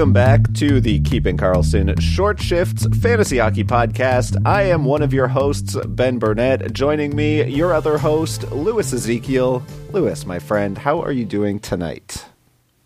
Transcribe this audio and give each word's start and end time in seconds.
Welcome 0.00 0.14
back 0.14 0.54
to 0.54 0.80
the 0.80 0.98
Keeping 1.00 1.36
Karlsson 1.36 2.00
Short 2.00 2.40
Shifts 2.40 2.86
Fantasy 3.02 3.36
Hockey 3.36 3.64
Podcast. 3.64 4.34
I 4.46 4.62
am 4.62 4.86
one 4.86 5.02
of 5.02 5.12
your 5.12 5.28
hosts, 5.28 5.76
Ben 5.88 6.18
Burnett. 6.18 6.72
Joining 6.72 7.14
me, 7.14 7.44
your 7.44 7.74
other 7.74 7.98
host, 7.98 8.50
Lewis 8.50 8.94
Ezekiel. 8.94 9.62
Lewis, 9.92 10.24
my 10.24 10.38
friend, 10.38 10.78
how 10.78 11.02
are 11.02 11.12
you 11.12 11.26
doing 11.26 11.60
tonight? 11.60 12.24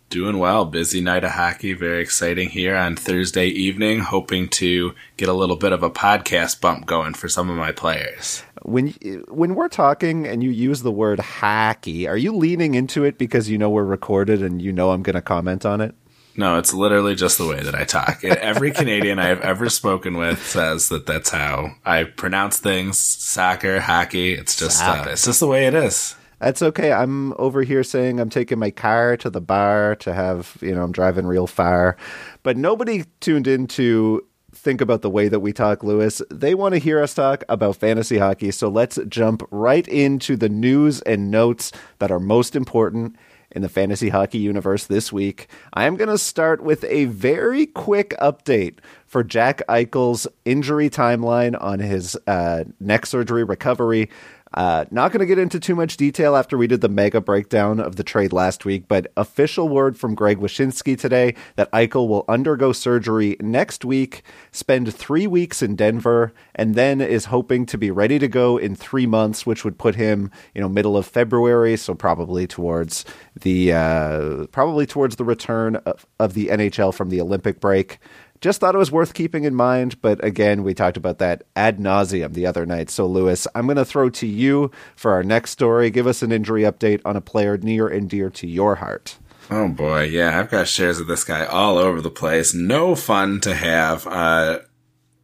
Doing 0.09 0.39
well. 0.39 0.65
Busy 0.65 0.99
night 0.99 1.23
of 1.23 1.31
hockey. 1.31 1.71
Very 1.71 2.01
exciting 2.01 2.49
here 2.49 2.75
on 2.75 2.97
Thursday 2.97 3.47
evening. 3.47 4.01
Hoping 4.01 4.49
to 4.49 4.93
get 5.15 5.29
a 5.29 5.33
little 5.33 5.55
bit 5.55 5.71
of 5.71 5.83
a 5.83 5.89
podcast 5.89 6.59
bump 6.59 6.85
going 6.85 7.13
for 7.13 7.29
some 7.29 7.49
of 7.49 7.55
my 7.55 7.71
players. 7.71 8.43
When 8.63 8.89
when 9.29 9.55
we're 9.55 9.69
talking 9.69 10.27
and 10.27 10.43
you 10.43 10.49
use 10.49 10.81
the 10.81 10.91
word 10.91 11.21
hockey, 11.21 12.09
are 12.09 12.17
you 12.17 12.35
leaning 12.35 12.75
into 12.75 13.05
it 13.05 13.17
because 13.17 13.49
you 13.49 13.57
know 13.57 13.69
we're 13.69 13.85
recorded 13.85 14.43
and 14.43 14.61
you 14.61 14.73
know 14.73 14.91
I'm 14.91 15.01
going 15.01 15.15
to 15.15 15.21
comment 15.21 15.65
on 15.65 15.79
it? 15.79 15.95
No, 16.37 16.57
it's 16.57 16.73
literally 16.73 17.15
just 17.15 17.37
the 17.37 17.47
way 17.47 17.61
that 17.63 17.75
I 17.75 17.85
talk. 17.85 18.23
Every 18.23 18.71
Canadian 18.73 19.19
I 19.19 19.27
have 19.27 19.41
ever 19.41 19.69
spoken 19.69 20.17
with 20.17 20.45
says 20.45 20.89
that 20.89 21.05
that's 21.05 21.29
how 21.29 21.71
I 21.85 22.03
pronounce 22.03 22.57
things. 22.57 22.99
Soccer, 22.99 23.79
hockey. 23.79 24.33
It's 24.33 24.57
just 24.57 24.83
uh, 24.83 25.05
it's 25.07 25.25
just 25.25 25.39
the 25.39 25.47
way 25.47 25.65
it 25.67 25.73
is. 25.73 26.15
That's 26.39 26.61
okay. 26.61 26.91
I'm 26.91 27.33
over 27.33 27.63
here 27.63 27.83
saying 27.83 28.19
I'm 28.19 28.29
taking 28.29 28.59
my 28.59 28.69
car 28.69 29.15
to 29.17 29.29
the 29.29 29.41
bar 29.41 29.95
to 29.97 30.13
have, 30.13 30.57
you 30.61 30.75
know, 30.75 30.83
I'm 30.83 30.91
driving 30.91 31.25
real 31.25 31.47
far. 31.47 31.95
But 32.43 32.57
nobody 32.57 33.05
tuned 33.21 33.47
in 33.47 33.67
to 33.67 34.21
think 34.53 34.81
about 34.81 35.01
the 35.01 35.09
way 35.09 35.27
that 35.27 35.39
we 35.39 35.53
talk, 35.53 35.83
Lewis. 35.83 36.21
They 36.29 36.55
want 36.55 36.73
to 36.73 36.79
hear 36.79 37.01
us 37.01 37.13
talk 37.13 37.43
about 37.47 37.77
fantasy 37.77 38.17
hockey. 38.17 38.51
So 38.51 38.67
let's 38.67 38.99
jump 39.07 39.43
right 39.51 39.87
into 39.87 40.35
the 40.35 40.49
news 40.49 41.01
and 41.01 41.31
notes 41.31 41.71
that 41.99 42.11
are 42.11 42.19
most 42.19 42.55
important 42.55 43.15
in 43.55 43.61
the 43.61 43.69
fantasy 43.69 44.09
hockey 44.09 44.37
universe 44.37 44.85
this 44.85 45.11
week. 45.11 45.47
I 45.73 45.85
am 45.85 45.95
going 45.95 46.09
to 46.09 46.17
start 46.17 46.61
with 46.61 46.83
a 46.83 47.05
very 47.05 47.65
quick 47.65 48.13
update 48.21 48.79
for 49.07 49.23
Jack 49.23 49.61
Eichel's 49.69 50.27
injury 50.43 50.89
timeline 50.89 51.59
on 51.59 51.79
his 51.79 52.17
uh, 52.27 52.65
neck 52.79 53.05
surgery 53.05 53.43
recovery. 53.43 54.09
Uh, 54.55 54.85
not 54.89 55.11
going 55.11 55.19
to 55.19 55.25
get 55.25 55.37
into 55.37 55.59
too 55.59 55.75
much 55.75 55.97
detail 55.97 56.33
after 56.35 56.57
we 56.57 56.65
did 56.65 56.79
the 56.79 56.87
mega 56.87 57.19
breakdown 57.19 57.77
of 57.77 57.97
the 57.97 58.03
trade 58.03 58.31
last 58.31 58.63
week, 58.63 58.87
but 58.87 59.11
official 59.17 59.67
word 59.67 59.97
from 59.97 60.15
Greg 60.15 60.39
Wyshynski 60.39 60.97
today 60.97 61.35
that 61.57 61.69
Eichel 61.71 62.07
will 62.07 62.23
undergo 62.29 62.71
surgery 62.71 63.35
next 63.41 63.83
week, 63.83 64.23
spend 64.53 64.95
three 64.95 65.27
weeks 65.27 65.61
in 65.61 65.75
Denver, 65.75 66.33
and 66.55 66.73
then 66.73 67.01
is 67.01 67.25
hoping 67.25 67.65
to 67.65 67.77
be 67.77 67.91
ready 67.91 68.17
to 68.17 68.29
go 68.29 68.57
in 68.57 68.75
three 68.75 69.05
months, 69.05 69.45
which 69.45 69.65
would 69.65 69.77
put 69.77 69.95
him, 69.95 70.31
you 70.53 70.61
know, 70.61 70.69
middle 70.69 70.95
of 70.95 71.05
February, 71.05 71.75
so 71.75 71.93
probably 71.93 72.47
towards 72.47 73.03
the 73.41 73.73
uh, 73.73 74.45
probably 74.53 74.85
towards 74.85 75.17
the 75.17 75.25
return 75.25 75.75
of, 75.85 76.05
of 76.17 76.33
the 76.33 76.47
NHL 76.47 76.93
from 76.93 77.09
the 77.09 77.19
Olympic 77.19 77.59
break 77.59 77.99
just 78.41 78.59
thought 78.59 78.75
it 78.75 78.79
was 78.79 78.91
worth 78.91 79.13
keeping 79.13 79.43
in 79.43 79.55
mind. 79.55 80.01
But 80.01 80.23
again, 80.23 80.63
we 80.63 80.73
talked 80.73 80.97
about 80.97 81.19
that 81.19 81.43
ad 81.55 81.79
nauseum 81.79 82.33
the 82.33 82.45
other 82.45 82.65
night. 82.65 82.89
So, 82.89 83.07
Lewis, 83.07 83.47
I'm 83.55 83.65
going 83.65 83.77
to 83.77 83.85
throw 83.85 84.09
to 84.11 84.27
you 84.27 84.71
for 84.95 85.11
our 85.11 85.23
next 85.23 85.51
story. 85.51 85.89
Give 85.89 86.07
us 86.07 86.21
an 86.21 86.31
injury 86.31 86.63
update 86.63 87.01
on 87.05 87.15
a 87.15 87.21
player 87.21 87.57
near 87.57 87.87
and 87.87 88.09
dear 88.09 88.29
to 88.31 88.47
your 88.47 88.75
heart. 88.75 89.17
Oh 89.49 89.67
boy, 89.67 90.03
yeah, 90.03 90.39
I've 90.39 90.49
got 90.49 90.67
shares 90.67 90.99
of 90.99 91.05
this 91.05 91.23
guy 91.23 91.45
all 91.45 91.77
over 91.77 92.01
the 92.01 92.09
place. 92.09 92.55
No 92.55 92.95
fun 92.95 93.39
to 93.41 93.53
have. 93.53 94.07
Uh, 94.07 94.59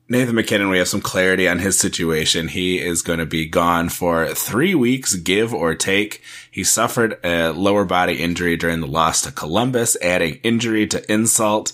Nathan 0.08 0.36
MacKinnon, 0.36 0.70
we 0.70 0.78
have 0.78 0.90
some 0.90 1.02
clarity 1.02 1.48
on 1.48 1.60
his 1.60 1.80
situation. 1.80 2.50
He 2.50 2.80
is 2.80 3.02
going 3.02 3.20
to 3.20 3.26
be 3.26 3.48
gone 3.48 3.90
for 3.90 4.28
three 4.36 4.76
weeks, 4.76 5.16
give 5.16 5.54
or 5.54 5.74
take. 5.74 6.22
He 6.52 6.64
suffered 6.64 7.18
a 7.24 7.52
lower 7.52 7.86
body 7.86 8.22
injury 8.22 8.58
during 8.58 8.82
the 8.82 8.88
loss 8.88 9.22
to 9.22 9.32
Columbus, 9.32 9.96
adding 10.02 10.36
injury 10.44 10.86
to 10.88 11.12
insult. 11.12 11.72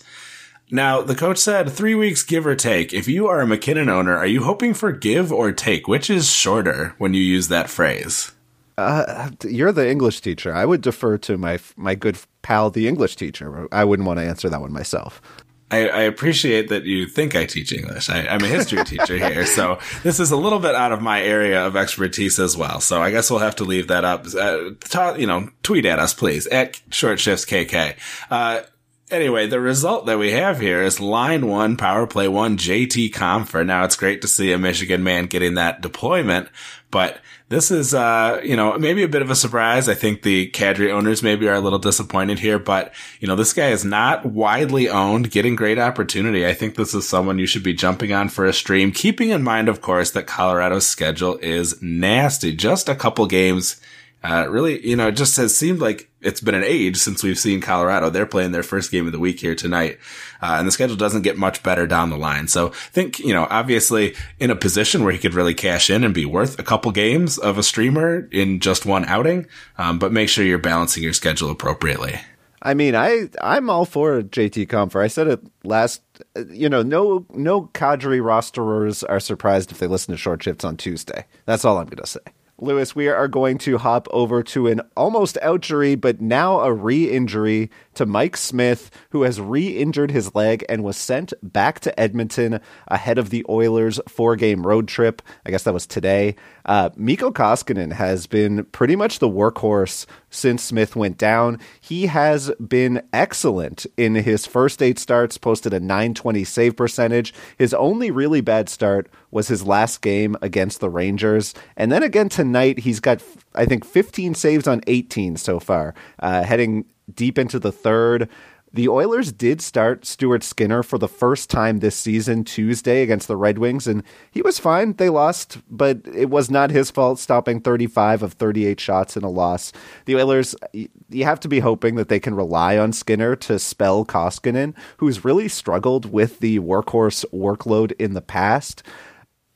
Now, 0.70 1.02
the 1.02 1.16
coach 1.16 1.38
said 1.38 1.72
three 1.72 1.96
weeks, 1.96 2.24
give 2.24 2.46
or 2.46 2.56
take. 2.56 2.94
If 2.94 3.08
you 3.08 3.28
are 3.28 3.40
a 3.40 3.48
MacKinnon 3.48 3.90
owner, 3.90 4.18
are 4.18 4.28
you 4.28 4.44
hoping 4.44 4.74
for 4.74 4.92
give 4.92 5.32
or 5.32 5.52
take? 5.54 5.88
Which 5.88 6.10
is 6.10 6.32
shorter 6.32 6.94
when 6.98 7.14
you 7.14 7.22
use 7.22 7.48
that 7.48 7.70
phrase? 7.70 8.34
Uh, 8.78 9.32
you're 9.44 9.72
the 9.72 9.90
English 9.90 10.22
teacher. 10.22 10.54
I 10.54 10.66
would 10.66 10.82
defer 10.82 11.18
to 11.20 11.38
my 11.38 11.60
my 11.78 11.96
good 11.96 12.20
pal, 12.44 12.70
the 12.70 12.88
English 12.88 13.16
teacher. 13.16 13.68
I 13.72 13.84
wouldn't 13.84 14.06
want 14.06 14.20
to 14.20 14.26
answer 14.26 14.50
that 14.50 14.62
one 14.62 14.72
myself. 14.72 15.22
I, 15.70 15.90
I 15.90 16.02
appreciate 16.04 16.70
that 16.70 16.86
you 16.86 17.08
think 17.08 17.36
I 17.36 17.46
teach 17.46 17.74
English. 17.74 18.10
I, 18.10 18.20
am 18.20 18.42
a 18.42 18.48
history 18.48 18.86
teacher 18.86 19.18
here, 19.18 19.46
so 19.46 19.80
this 20.04 20.20
is 20.20 20.32
a 20.32 20.38
little 20.38 20.60
bit 20.60 20.76
out 20.76 20.94
of 20.94 21.02
my 21.02 21.22
area 21.22 21.66
of 21.66 21.76
expertise 21.76 22.40
as 22.40 22.56
well. 22.56 22.80
So 22.80 23.02
I 23.02 23.12
guess 23.12 23.30
we'll 23.30 23.42
have 23.42 23.58
to 23.58 23.66
leave 23.66 23.88
that 23.88 24.06
up. 24.06 24.26
Uh, 24.28 24.72
ta- 24.80 25.16
you 25.16 25.28
know, 25.28 25.50
tweet 25.64 25.86
at 25.86 26.00
us, 26.00 26.14
please, 26.14 26.48
at 26.48 26.80
Short 26.90 27.20
Shifts 27.20 27.44
KK. 27.46 27.98
Uh, 28.32 28.62
Anyway, 29.10 29.48
the 29.48 29.62
result 29.62 30.06
that 30.06 30.20
we 30.20 30.32
have 30.32 30.60
here 30.60 30.82
is 30.82 31.00
line 31.00 31.48
one, 31.48 31.78
power 31.78 32.06
play 32.06 32.28
one, 32.28 32.58
JT 32.58 33.14
Compher. 33.14 33.66
Now 33.66 33.86
it's 33.86 33.96
great 33.96 34.22
to 34.22 34.28
see 34.28 34.52
a 34.52 34.58
Michigan 34.58 35.02
man 35.02 35.28
getting 35.28 35.54
that 35.54 35.80
deployment, 35.80 36.50
but 36.92 37.20
this 37.48 37.72
is, 37.72 37.94
uh, 37.94 38.42
you 38.44 38.58
know, 38.58 38.78
maybe 38.78 39.04
a 39.04 39.08
bit 39.08 39.22
of 39.22 39.30
a 39.30 39.36
surprise. 39.36 39.88
I 39.88 39.94
think 39.94 40.24
the 40.24 40.52
Kadri 40.52 40.92
owners 40.92 41.24
maybe 41.24 41.48
are 41.48 41.54
a 41.54 41.62
little 41.62 41.80
disappointed 41.80 42.40
here, 42.40 42.60
but, 42.60 42.94
you 43.22 43.30
know, 43.30 43.38
this 43.38 43.54
guy 43.54 43.70
is 43.70 43.86
not 43.86 44.26
widely 44.26 44.90
owned, 44.90 45.32
getting 45.32 45.56
great 45.56 45.80
opportunity. 45.80 46.46
I 46.46 46.54
think 46.54 46.76
this 46.76 46.94
is 46.94 47.08
someone 47.08 47.40
you 47.40 47.48
should 47.48 47.64
be 47.64 47.74
jumping 47.74 48.12
on 48.12 48.28
for 48.28 48.46
a 48.46 48.52
stream, 48.52 48.92
keeping 48.92 49.30
in 49.30 49.42
mind, 49.42 49.70
of 49.70 49.80
course, 49.80 50.12
that 50.12 50.28
Colorado's 50.28 50.86
schedule 50.86 51.38
is 51.38 51.82
nasty. 51.82 52.54
Just 52.54 52.90
a 52.90 52.96
couple 52.96 53.26
games 53.26 53.80
uh, 54.28 54.46
really, 54.50 54.86
you 54.86 54.96
know, 54.96 55.08
it 55.08 55.14
just 55.14 55.38
has 55.38 55.56
seemed 55.56 55.80
like 55.80 56.10
it's 56.22 56.42
been 56.42 56.56
an 56.56 56.64
age 56.64 56.98
since 56.98 57.24
we've 57.24 57.40
seen 57.40 57.62
Colorado. 57.62 58.10
They're 58.10 58.26
playing 58.26 58.52
their 58.52 58.64
first 58.64 58.92
game 58.92 59.06
of 59.06 59.14
the 59.14 59.20
week 59.20 59.40
here 59.40 59.56
tonight. 59.56 60.00
Uh, 60.42 60.56
and 60.60 60.68
the 60.68 60.72
schedule 60.72 60.98
doesn't 60.98 61.22
get 61.22 61.38
much 61.38 61.64
better 61.64 61.88
down 61.88 62.10
the 62.10 62.18
line. 62.18 62.50
So 62.50 62.68
I 62.68 62.92
think, 62.92 63.20
you 63.20 63.34
know, 63.34 63.48
obviously 63.50 64.16
in 64.40 64.52
a 64.52 64.56
position 64.56 65.04
where 65.04 65.14
he 65.14 65.20
could 65.20 65.34
really 65.34 65.54
cash 65.54 65.90
in 65.90 66.04
and 66.04 66.14
be 66.14 66.26
worth 66.26 66.60
a 66.60 66.64
couple 66.64 66.92
games 66.92 67.38
of 67.38 67.58
a 67.58 67.64
streamer 67.64 68.28
in 68.32 68.60
just 68.60 68.86
one 68.86 69.06
outing. 69.06 69.48
Um, 69.78 69.98
but 69.98 70.12
make 70.12 70.28
sure 70.28 70.44
you're 70.44 70.58
balancing 70.58 71.04
your 71.04 71.14
schedule 71.14 71.50
appropriately. 71.50 72.20
I 72.62 72.74
mean, 72.74 72.96
I 72.96 73.30
I'm 73.42 73.70
all 73.70 73.86
for 73.86 74.22
JT 74.24 74.68
Compher. 74.68 75.02
I 75.02 75.08
said 75.08 75.28
it 75.28 75.40
last. 75.64 76.02
You 76.50 76.68
know, 76.68 76.82
no 76.82 77.26
no 77.30 77.70
Kadri 77.74 78.20
rosterers 78.20 79.04
are 79.08 79.20
surprised 79.20 79.72
if 79.72 79.78
they 79.78 79.88
listen 79.88 80.14
to 80.14 80.18
short 80.18 80.44
shifts 80.44 80.66
on 80.66 80.76
Tuesday. 80.76 81.26
That's 81.46 81.64
all 81.64 81.78
I'm 81.78 81.86
going 81.86 81.98
to 81.98 82.08
say. 82.08 82.20
Lewis, 82.60 82.96
we 82.96 83.08
are 83.08 83.28
going 83.28 83.60
to 83.60 83.78
hop 83.78 84.08
over 84.10 84.42
to 84.42 84.66
an 84.66 84.82
almost 84.96 85.38
ouchery, 85.44 86.00
but 86.00 86.20
now 86.20 86.62
a 86.62 86.74
re 86.74 87.08
injury 87.08 87.70
to 87.98 88.06
Mike 88.06 88.38
Smith, 88.38 88.90
who 89.10 89.24
has 89.24 89.42
re 89.42 89.68
injured 89.68 90.12
his 90.12 90.34
leg 90.34 90.64
and 90.70 90.84
was 90.84 90.98
sent 90.98 91.34
back 91.44 91.80
to 91.82 92.00
Edmonton 92.00 92.60
ahead 92.88 93.18
of 93.18 93.30
the 93.30 93.46
Oilers' 93.50 94.00
four 94.08 94.36
game 94.36 94.66
road 94.66 94.88
trip. 94.88 95.22
I 95.46 95.52
guess 95.52 95.64
that 95.64 95.74
was 95.74 95.88
today. 95.88 96.36
Uh, 96.66 96.90
Mikko 96.96 97.32
Koskinen 97.32 97.94
has 97.94 98.28
been 98.28 98.66
pretty 98.66 98.96
much 98.96 99.20
the 99.20 99.30
workhorse 99.30 100.06
since 100.30 100.64
Smith 100.64 100.96
went 100.96 101.18
down. 101.18 101.60
He 101.82 102.08
has 102.08 102.52
been 102.66 103.02
excellent 103.14 103.86
in 103.96 104.16
his 104.16 104.46
first 104.46 104.82
eight 104.82 105.00
starts, 105.00 105.38
posted 105.38 105.74
a 105.74 105.80
920 105.80 106.44
save 106.44 106.76
percentage. 106.76 107.34
His 107.58 107.74
only 107.74 108.12
really 108.12 108.42
bad 108.42 108.70
start 108.70 109.10
was 109.32 109.48
his 109.48 109.66
last 109.66 110.02
game 110.02 110.36
against 110.42 110.80
the 110.80 110.90
Rangers. 110.90 111.54
And 111.76 111.92
then 111.92 112.04
again 112.04 112.30
tonight, 112.30 112.80
he's 112.80 113.00
got, 113.00 113.24
I 113.56 113.66
think, 113.66 113.86
15 113.86 114.36
saves 114.36 114.68
on 114.68 114.82
18 114.88 115.38
so 115.38 115.60
far, 115.60 115.94
uh, 116.20 116.44
heading 116.44 116.86
deep 117.14 117.38
into 117.38 117.60
the 117.60 117.72
third. 117.72 118.30
The 118.74 118.90
Oilers 118.90 119.32
did 119.32 119.62
start 119.62 120.06
Stuart 120.06 120.44
Skinner 120.44 120.84
for 120.84 120.98
the 120.98 121.08
first 121.08 121.50
time 121.50 121.80
this 121.80 121.96
season 121.96 122.44
Tuesday 122.44 123.02
against 123.02 123.28
the 123.30 123.38
Red 123.38 123.58
Wings, 123.58 123.88
and 123.88 124.04
he 124.30 124.42
was 124.42 124.60
fine. 124.60 124.94
They 124.94 125.10
lost, 125.10 125.60
but 125.70 126.02
it 126.14 126.30
was 126.30 126.52
not 126.52 126.70
his 126.70 126.92
fault 126.92 127.18
stopping 127.18 127.62
35 127.62 128.24
of 128.24 128.34
38 128.34 128.80
shots 128.80 129.16
in 129.16 129.24
a 129.24 129.30
loss. 129.30 129.72
The 130.06 130.18
Oilers, 130.18 130.54
you 130.74 131.24
have 131.24 131.40
to 131.40 131.48
be 131.48 131.60
hoping 131.60 131.96
that 131.96 132.10
they 132.10 132.20
can 132.20 132.36
rely 132.36 132.78
on 132.78 132.92
Skinner 132.92 133.38
to 133.38 133.58
spell 133.58 134.06
Koskinen, 134.06 134.76
who's 134.98 135.24
really 135.24 135.48
struggled 135.48 136.12
with 136.12 136.40
the 136.40 136.60
workhorse 136.60 137.24
workload 137.34 137.94
in 137.94 138.16
the 138.16 138.22
past. 138.22 138.84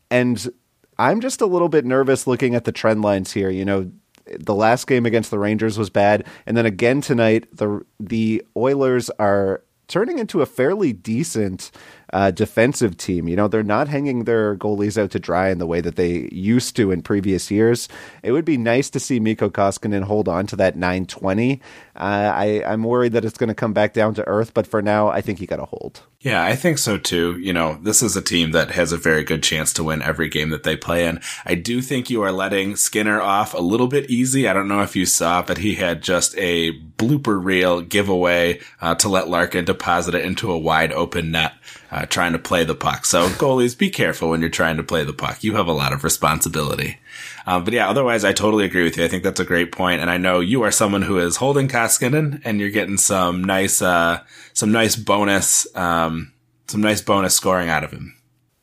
And 0.09 0.49
I'm 0.97 1.19
just 1.19 1.41
a 1.41 1.47
little 1.47 1.69
bit 1.69 1.83
nervous 1.83 2.27
looking 2.27 2.55
at 2.55 2.63
the 2.63 2.71
trend 2.71 3.01
lines 3.01 3.33
here. 3.33 3.49
You 3.49 3.65
know, 3.65 3.91
the 4.39 4.55
last 4.55 4.87
game 4.87 5.05
against 5.05 5.31
the 5.31 5.39
Rangers 5.39 5.77
was 5.77 5.89
bad, 5.89 6.25
and 6.45 6.55
then 6.55 6.65
again 6.65 7.01
tonight, 7.01 7.47
the 7.55 7.85
the 7.99 8.43
Oilers 8.55 9.09
are 9.11 9.63
turning 9.87 10.19
into 10.19 10.41
a 10.41 10.45
fairly 10.45 10.93
decent 10.93 11.69
uh, 12.13 12.31
defensive 12.31 12.97
team. 12.97 13.27
You 13.27 13.35
know, 13.35 13.47
they're 13.47 13.63
not 13.63 13.87
hanging 13.87 14.25
their 14.25 14.55
goalies 14.55 15.01
out 15.01 15.11
to 15.11 15.19
dry 15.19 15.49
in 15.49 15.57
the 15.57 15.67
way 15.67 15.81
that 15.81 15.95
they 15.95 16.29
used 16.31 16.75
to 16.75 16.91
in 16.91 17.01
previous 17.01 17.51
years. 17.51 17.87
It 18.23 18.31
would 18.31 18.45
be 18.45 18.57
nice 18.57 18.89
to 18.91 18.99
see 18.99 19.19
Mikko 19.19 19.49
Koskinen 19.49 20.03
hold 20.03 20.27
on 20.27 20.47
to 20.47 20.55
that 20.57 20.75
920. 20.75 21.61
Uh, 21.95 21.99
I, 21.99 22.63
I'm 22.65 22.83
worried 22.83 23.13
that 23.13 23.25
it's 23.25 23.37
going 23.37 23.49
to 23.49 23.53
come 23.53 23.73
back 23.73 23.93
down 23.93 24.13
to 24.15 24.27
earth, 24.27 24.53
but 24.53 24.67
for 24.67 24.81
now, 24.81 25.09
I 25.09 25.21
think 25.21 25.39
he 25.39 25.45
got 25.45 25.59
a 25.59 25.65
hold. 25.65 26.01
Yeah, 26.21 26.43
I 26.43 26.55
think 26.55 26.77
so 26.77 26.97
too. 26.97 27.39
You 27.39 27.51
know, 27.51 27.79
this 27.81 28.03
is 28.03 28.15
a 28.15 28.21
team 28.21 28.51
that 28.51 28.71
has 28.71 28.91
a 28.91 28.97
very 28.97 29.23
good 29.23 29.41
chance 29.41 29.73
to 29.73 29.83
win 29.83 30.03
every 30.03 30.29
game 30.29 30.51
that 30.51 30.61
they 30.61 30.77
play 30.77 31.07
in. 31.07 31.19
I 31.45 31.55
do 31.55 31.81
think 31.81 32.11
you 32.11 32.21
are 32.21 32.31
letting 32.31 32.75
Skinner 32.75 33.19
off 33.19 33.55
a 33.55 33.61
little 33.61 33.87
bit 33.87 34.09
easy. 34.09 34.47
I 34.47 34.53
don't 34.53 34.67
know 34.67 34.83
if 34.83 34.95
you 34.95 35.07
saw, 35.07 35.41
but 35.41 35.57
he 35.57 35.75
had 35.75 36.03
just 36.03 36.37
a 36.37 36.79
blooper 36.79 37.43
reel 37.43 37.81
giveaway 37.81 38.59
uh, 38.81 38.93
to 38.95 39.09
let 39.09 39.29
Larkin 39.29 39.65
deposit 39.65 40.13
it 40.13 40.23
into 40.23 40.51
a 40.51 40.59
wide 40.59 40.93
open 40.93 41.31
net, 41.31 41.53
uh, 41.91 42.05
trying 42.05 42.33
to 42.33 42.39
play 42.39 42.63
the 42.63 42.75
puck. 42.75 43.05
So 43.05 43.27
goalies, 43.29 43.77
be 43.77 43.89
careful 43.89 44.29
when 44.29 44.41
you're 44.41 44.49
trying 44.49 44.77
to 44.77 44.83
play 44.83 45.03
the 45.03 45.13
puck. 45.13 45.43
You 45.43 45.55
have 45.55 45.67
a 45.67 45.73
lot 45.73 45.93
of 45.93 46.03
responsibility. 46.03 46.99
Um, 47.45 47.63
but 47.63 47.73
yeah, 47.73 47.89
otherwise, 47.89 48.23
I 48.23 48.33
totally 48.33 48.65
agree 48.65 48.83
with 48.83 48.97
you. 48.97 49.03
I 49.03 49.07
think 49.07 49.23
that's 49.23 49.39
a 49.39 49.45
great 49.45 49.71
point, 49.71 50.01
and 50.01 50.09
I 50.09 50.17
know 50.17 50.39
you 50.39 50.63
are 50.63 50.71
someone 50.71 51.01
who 51.01 51.17
is 51.17 51.37
holding 51.37 51.67
Koskinen, 51.67 52.41
and 52.45 52.59
you're 52.59 52.69
getting 52.69 52.97
some 52.97 53.43
nice, 53.43 53.81
uh, 53.81 54.19
some 54.53 54.71
nice 54.71 54.95
bonus, 54.95 55.67
um, 55.75 56.33
some 56.67 56.81
nice 56.81 57.01
bonus 57.01 57.35
scoring 57.35 57.69
out 57.69 57.83
of 57.83 57.91
him. 57.91 58.15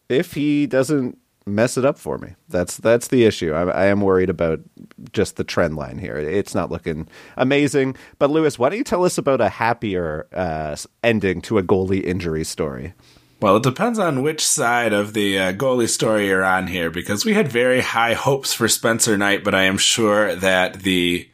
If 0.09 0.35
he 0.35 0.67
doesn't 0.67 1.19
mess 1.49 1.77
it 1.77 1.85
up 1.85 1.99
for 1.99 2.19
me, 2.19 2.35
that's 2.49 2.77
that's 2.77 3.09
the 3.09 3.25
issue. 3.25 3.53
I, 3.53 3.63
I 3.63 3.87
am 3.87 4.01
worried 4.01 4.31
about 4.31 4.61
just 5.13 5.37
the 5.37 5.45
trend 5.45 5.77
line 5.77 5.99
here. 5.99 6.17
It's 6.17 6.55
not 6.55 6.71
looking 6.71 7.09
amazing. 7.37 7.97
But 8.19 8.31
Lewis, 8.31 8.59
why 8.59 8.69
don't 8.69 8.79
you 8.79 8.85
tell 8.85 9.05
us 9.05 9.19
about 9.19 9.41
a 9.41 9.49
happier 9.49 10.27
uh, 10.33 10.77
ending 11.03 11.41
to 11.43 11.59
a 11.59 11.63
goalie 11.63 12.05
injury 12.05 12.45
story? 12.45 12.95
Well, 13.41 13.57
it 13.57 13.63
depends 13.63 14.01
on 14.01 14.23
which 14.23 14.45
side 14.45 14.93
of 14.93 15.13
the 15.15 15.39
uh, 15.39 15.53
goalie 15.53 15.89
story 15.89 16.27
you're 16.27 16.45
on 16.45 16.67
here, 16.67 16.91
because 16.91 17.25
we 17.25 17.35
had 17.35 17.47
very 17.47 17.81
high 17.81 18.15
hopes 18.15 18.53
for 18.53 18.67
Spencer 18.69 19.17
Knight, 19.17 19.45
but 19.45 19.55
I 19.55 19.63
am 19.65 19.79
sure 19.79 20.35
that 20.35 20.83
the 20.83 21.29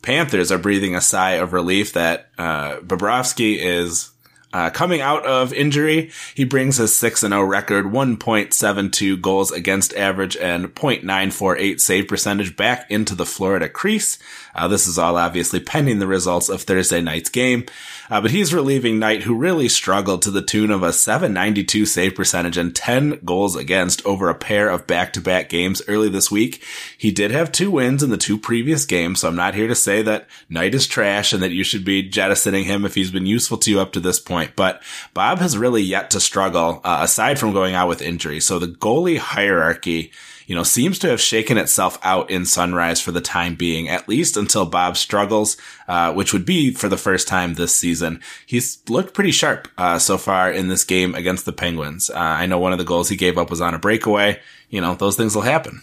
Panthers 0.00 0.50
are 0.50 0.56
breathing 0.56 0.94
a 0.94 1.02
sigh 1.02 1.32
of 1.32 1.52
relief 1.52 1.92
that 1.92 2.30
uh, 2.38 2.76
Bobrovsky 2.76 3.58
is 3.58 4.10
uh, 4.52 4.70
coming 4.70 5.00
out 5.00 5.24
of 5.24 5.52
injury, 5.52 6.10
he 6.34 6.44
brings 6.44 6.78
his 6.78 6.96
6 6.96 7.20
0 7.20 7.42
record, 7.42 7.86
1.72 7.86 9.20
goals 9.20 9.52
against 9.52 9.94
average 9.94 10.36
and 10.36 10.74
0.948 10.74 11.80
save 11.80 12.08
percentage 12.08 12.56
back 12.56 12.90
into 12.90 13.14
the 13.14 13.26
Florida 13.26 13.68
crease. 13.68 14.18
Uh, 14.52 14.66
this 14.66 14.88
is 14.88 14.98
all 14.98 15.16
obviously 15.16 15.60
pending 15.60 16.00
the 16.00 16.06
results 16.06 16.48
of 16.48 16.62
Thursday 16.62 17.00
night's 17.00 17.30
game. 17.30 17.64
Uh, 18.10 18.20
but 18.20 18.32
he's 18.32 18.52
relieving 18.52 18.98
Knight, 18.98 19.22
who 19.22 19.36
really 19.36 19.68
struggled 19.68 20.22
to 20.22 20.32
the 20.32 20.42
tune 20.42 20.72
of 20.72 20.82
a 20.82 20.92
792 20.92 21.86
save 21.86 22.16
percentage 22.16 22.56
and 22.56 22.74
10 22.74 23.20
goals 23.24 23.54
against 23.54 24.04
over 24.04 24.28
a 24.28 24.34
pair 24.34 24.68
of 24.68 24.88
back 24.88 25.12
to 25.12 25.20
back 25.20 25.48
games 25.48 25.80
early 25.86 26.08
this 26.08 26.28
week. 26.28 26.60
He 26.98 27.12
did 27.12 27.30
have 27.30 27.52
two 27.52 27.70
wins 27.70 28.02
in 28.02 28.10
the 28.10 28.16
two 28.16 28.36
previous 28.36 28.84
games, 28.84 29.20
so 29.20 29.28
I'm 29.28 29.36
not 29.36 29.54
here 29.54 29.68
to 29.68 29.76
say 29.76 30.02
that 30.02 30.26
Knight 30.48 30.74
is 30.74 30.88
trash 30.88 31.32
and 31.32 31.40
that 31.44 31.52
you 31.52 31.62
should 31.62 31.84
be 31.84 32.02
jettisoning 32.02 32.64
him 32.64 32.84
if 32.84 32.96
he's 32.96 33.12
been 33.12 33.26
useful 33.26 33.58
to 33.58 33.70
you 33.70 33.78
up 33.78 33.92
to 33.92 34.00
this 34.00 34.18
point 34.18 34.39
point, 34.40 34.56
but 34.56 34.82
Bob 35.14 35.38
has 35.38 35.58
really 35.58 35.82
yet 35.82 36.10
to 36.10 36.20
struggle 36.20 36.80
uh, 36.84 37.00
aside 37.02 37.38
from 37.38 37.52
going 37.52 37.74
out 37.74 37.88
with 37.88 38.02
injury. 38.02 38.40
So 38.40 38.58
the 38.58 38.66
goalie 38.66 39.18
hierarchy, 39.18 40.12
you 40.46 40.54
know, 40.54 40.62
seems 40.62 40.98
to 41.00 41.08
have 41.08 41.20
shaken 41.20 41.58
itself 41.58 41.98
out 42.02 42.30
in 42.30 42.44
Sunrise 42.44 43.00
for 43.00 43.12
the 43.12 43.20
time 43.20 43.54
being, 43.54 43.88
at 43.88 44.08
least 44.08 44.36
until 44.36 44.66
Bob 44.66 44.96
struggles, 44.96 45.56
uh, 45.88 46.12
which 46.12 46.32
would 46.32 46.44
be 46.44 46.72
for 46.72 46.88
the 46.88 46.96
first 46.96 47.28
time 47.28 47.54
this 47.54 47.74
season. 47.74 48.20
He's 48.46 48.78
looked 48.88 49.14
pretty 49.14 49.32
sharp 49.32 49.68
uh, 49.78 49.98
so 49.98 50.18
far 50.18 50.50
in 50.50 50.68
this 50.68 50.84
game 50.84 51.14
against 51.14 51.44
the 51.44 51.52
Penguins. 51.52 52.10
Uh, 52.10 52.18
I 52.18 52.46
know 52.46 52.58
one 52.58 52.72
of 52.72 52.78
the 52.78 52.84
goals 52.84 53.08
he 53.08 53.16
gave 53.16 53.38
up 53.38 53.50
was 53.50 53.60
on 53.60 53.74
a 53.74 53.78
breakaway. 53.78 54.40
You 54.70 54.80
know, 54.80 54.94
those 54.94 55.16
things 55.16 55.34
will 55.34 55.42
happen. 55.42 55.82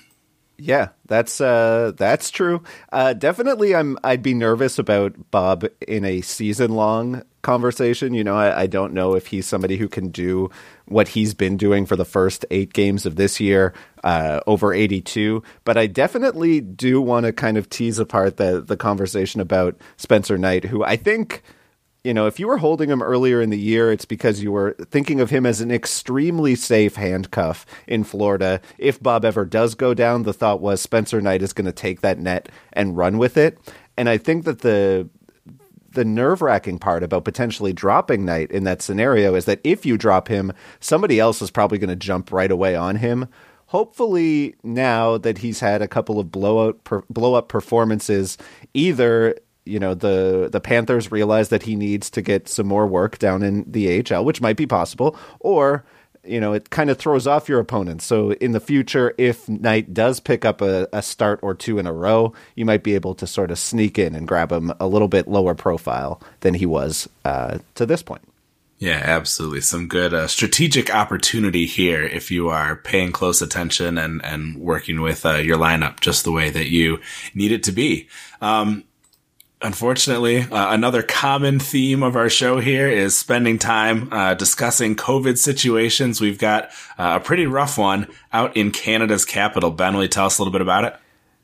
Yeah, 0.60 0.90
that's 1.06 1.40
uh, 1.40 1.92
that's 1.96 2.32
true. 2.32 2.64
Uh, 2.92 3.14
definitely, 3.14 3.76
I'm. 3.76 3.96
I'd 4.04 4.24
be 4.24 4.34
nervous 4.34 4.80
about 4.80 5.30
Bob 5.30 5.66
in 5.88 6.04
a 6.04 6.22
season 6.22 6.72
long 6.72 7.22
conversation. 7.44 8.16
You 8.16 8.24
know, 8.24 8.36
I, 8.36 8.62
I, 8.62 8.68
don't 8.68 8.92
know 8.92 9.14
if 9.14 9.28
he's 9.28 9.46
somebody 9.46 9.78
who 9.78 9.88
can 9.88 10.10
do 10.10 10.50
what 10.86 11.10
he's 11.10 11.36
been 11.36 11.58
doing 11.58 11.86
for 11.86 11.96
the 11.96 12.04
first 12.04 12.44
eight 12.50 12.74
games 12.74 13.06
of 13.06 13.18
this 13.18 13.40
year, 13.40 13.74
uh, 14.04 14.42
over 14.48 14.74
82. 14.74 15.44
But 15.64 15.78
I 15.78 15.86
definitely 15.86 16.60
do 16.60 17.02
want 17.02 17.28
to 17.28 17.34
kind 17.34 17.58
of 17.58 17.70
tease 17.70 18.00
apart 18.00 18.38
the 18.38 18.60
the 18.60 18.78
conversation 18.78 19.40
about 19.40 19.78
Spencer 19.96 20.40
Knight, 20.40 20.66
who 20.66 20.84
I 20.84 20.96
think 20.96 21.44
you 22.08 22.14
know, 22.14 22.26
if 22.26 22.40
you 22.40 22.48
were 22.48 22.58
holding 22.58 22.90
him 22.90 23.02
earlier 23.02 23.42
in 23.42 23.50
the 23.50 23.60
year, 23.60 23.92
it's 23.92 24.06
because 24.06 24.42
you 24.42 24.50
were 24.50 24.78
thinking 24.90 25.20
of 25.20 25.30
him 25.30 25.46
as 25.46 25.60
an 25.60 25.72
extremely 25.72 26.56
safe 26.56 26.96
handcuff 26.96 27.66
in 27.86 28.06
Florida. 28.06 28.62
If 28.78 29.04
Bob 29.04 29.26
ever 29.26 29.44
does 29.44 29.76
go 29.76 29.94
down, 29.94 30.24
the 30.24 30.32
thought 30.32 30.62
was 30.62 30.80
Spencer 30.80 31.20
Knight 31.20 31.42
is 31.42 31.52
going 31.52 31.66
to 31.66 31.74
take 31.74 32.00
that 32.00 32.18
net 32.18 32.48
and 32.72 32.96
run 32.96 33.18
with 33.18 33.36
it. 33.36 33.60
And 33.98 34.08
I 34.08 34.18
think 34.18 34.46
that 34.46 34.62
the 34.62 35.10
the 35.92 36.06
nerve 36.06 36.42
wracking 36.42 36.80
part 36.80 37.04
about 37.04 37.26
potentially 37.26 37.74
dropping 37.74 38.24
Knight 38.24 38.52
in 38.52 38.64
that 38.64 38.82
scenario 38.82 39.36
is 39.36 39.44
that 39.44 39.60
if 39.66 39.86
you 39.86 39.98
drop 39.98 40.30
him, 40.30 40.54
somebody 40.80 41.20
else 41.20 41.42
is 41.42 41.52
probably 41.52 41.78
going 41.78 41.90
to 41.90 41.96
jump 41.96 42.32
right 42.32 42.52
away 42.52 42.74
on 42.74 42.98
him. 42.98 43.28
Hopefully, 43.66 44.56
now 44.64 45.18
that 45.18 45.40
he's 45.40 45.60
had 45.60 45.82
a 45.82 45.90
couple 45.90 46.22
of 46.22 46.32
blowout 46.32 46.80
blow 47.10 47.34
up 47.34 47.50
performances, 47.50 48.38
either 48.74 49.36
you 49.68 49.80
know 49.80 49.94
the 49.94 50.50
the 50.52 50.60
Panthers 50.60 51.12
realize 51.12 51.50
that 51.50 51.64
he 51.64 51.76
needs 51.76 52.10
to 52.12 52.22
get 52.22 52.48
some 52.48 52.68
more 52.68 52.88
work 52.88 53.20
down 53.20 53.44
in 53.44 53.70
the 53.70 54.04
AHL, 54.04 54.26
which 54.26 54.42
might 54.42 54.58
be 54.58 54.66
possible, 54.66 55.18
or 55.40 55.86
you 56.24 56.40
know 56.40 56.54
it 56.54 56.70
kind 56.70 56.90
of 56.90 56.98
throws 56.98 57.28
off 57.28 57.50
your 57.50 57.60
opponents. 57.60 58.06
So 58.06 58.34
in 58.34 58.52
the 58.52 58.60
future, 58.60 59.14
if 59.18 59.48
Knight 59.48 59.94
does 59.94 60.20
pick 60.20 60.46
up 60.46 60.62
a, 60.62 60.88
a 60.94 61.02
start 61.02 61.40
or 61.42 61.54
two 61.54 61.80
in 61.80 61.88
a 61.88 61.94
row, 61.94 62.34
you 62.56 62.66
might 62.66 62.84
be 62.84 62.96
able 62.96 63.16
to 63.16 63.28
sort 63.28 63.52
of 63.52 63.60
sneak 63.60 64.00
in 64.00 64.16
and 64.16 64.28
grab 64.28 64.52
him 64.52 64.72
a 64.80 64.88
little 64.88 65.08
bit 65.08 65.28
lower 65.28 65.56
profile 65.56 66.22
than 66.42 66.54
he 66.54 66.66
was 66.66 67.08
uh, 67.26 67.60
to 67.76 67.86
this 67.86 68.02
point. 68.02 68.22
Yeah, 68.80 69.02
absolutely. 69.04 69.62
Some 69.62 69.88
good 69.88 70.14
uh, 70.14 70.28
strategic 70.28 70.94
opportunity 70.94 71.66
here 71.66 72.04
if 72.04 72.30
you 72.30 72.50
are 72.50 72.76
paying 72.76 73.12
close 73.12 73.42
attention 73.42 73.98
and, 73.98 74.24
and 74.24 74.58
working 74.58 75.02
with 75.02 75.26
uh, 75.26 75.38
your 75.38 75.58
lineup 75.58 76.00
just 76.00 76.24
the 76.24 76.32
way 76.32 76.52
that 76.52 76.68
you 76.68 77.00
need 77.34 77.52
it 77.52 77.64
to 77.64 77.72
be. 77.72 78.08
Um, 78.40 78.84
Unfortunately, 79.60 80.42
uh, 80.42 80.74
another 80.74 81.02
common 81.02 81.58
theme 81.60 82.04
of 82.04 82.16
our 82.16 82.30
show 82.30 82.60
here 82.60 82.88
is 82.88 83.18
spending 83.18 83.58
time 83.58 84.08
uh, 84.14 84.36
discussing 84.36 84.96
COVID 84.96 85.40
situations. 85.40 86.22
We've 86.22 86.38
got 86.38 86.66
uh, 87.00 87.18
a 87.20 87.20
pretty 87.20 87.48
rough 87.48 87.76
one 87.76 88.08
out 88.32 88.56
in 88.56 88.70
Canada's 88.70 89.26
capital. 89.26 89.72
Ben, 89.72 89.96
will 89.96 90.04
you 90.04 90.10
tell 90.10 90.28
us 90.28 90.38
a 90.38 90.44
little 90.44 90.52
bit 90.52 90.62
about 90.62 90.84
it? 90.86 90.96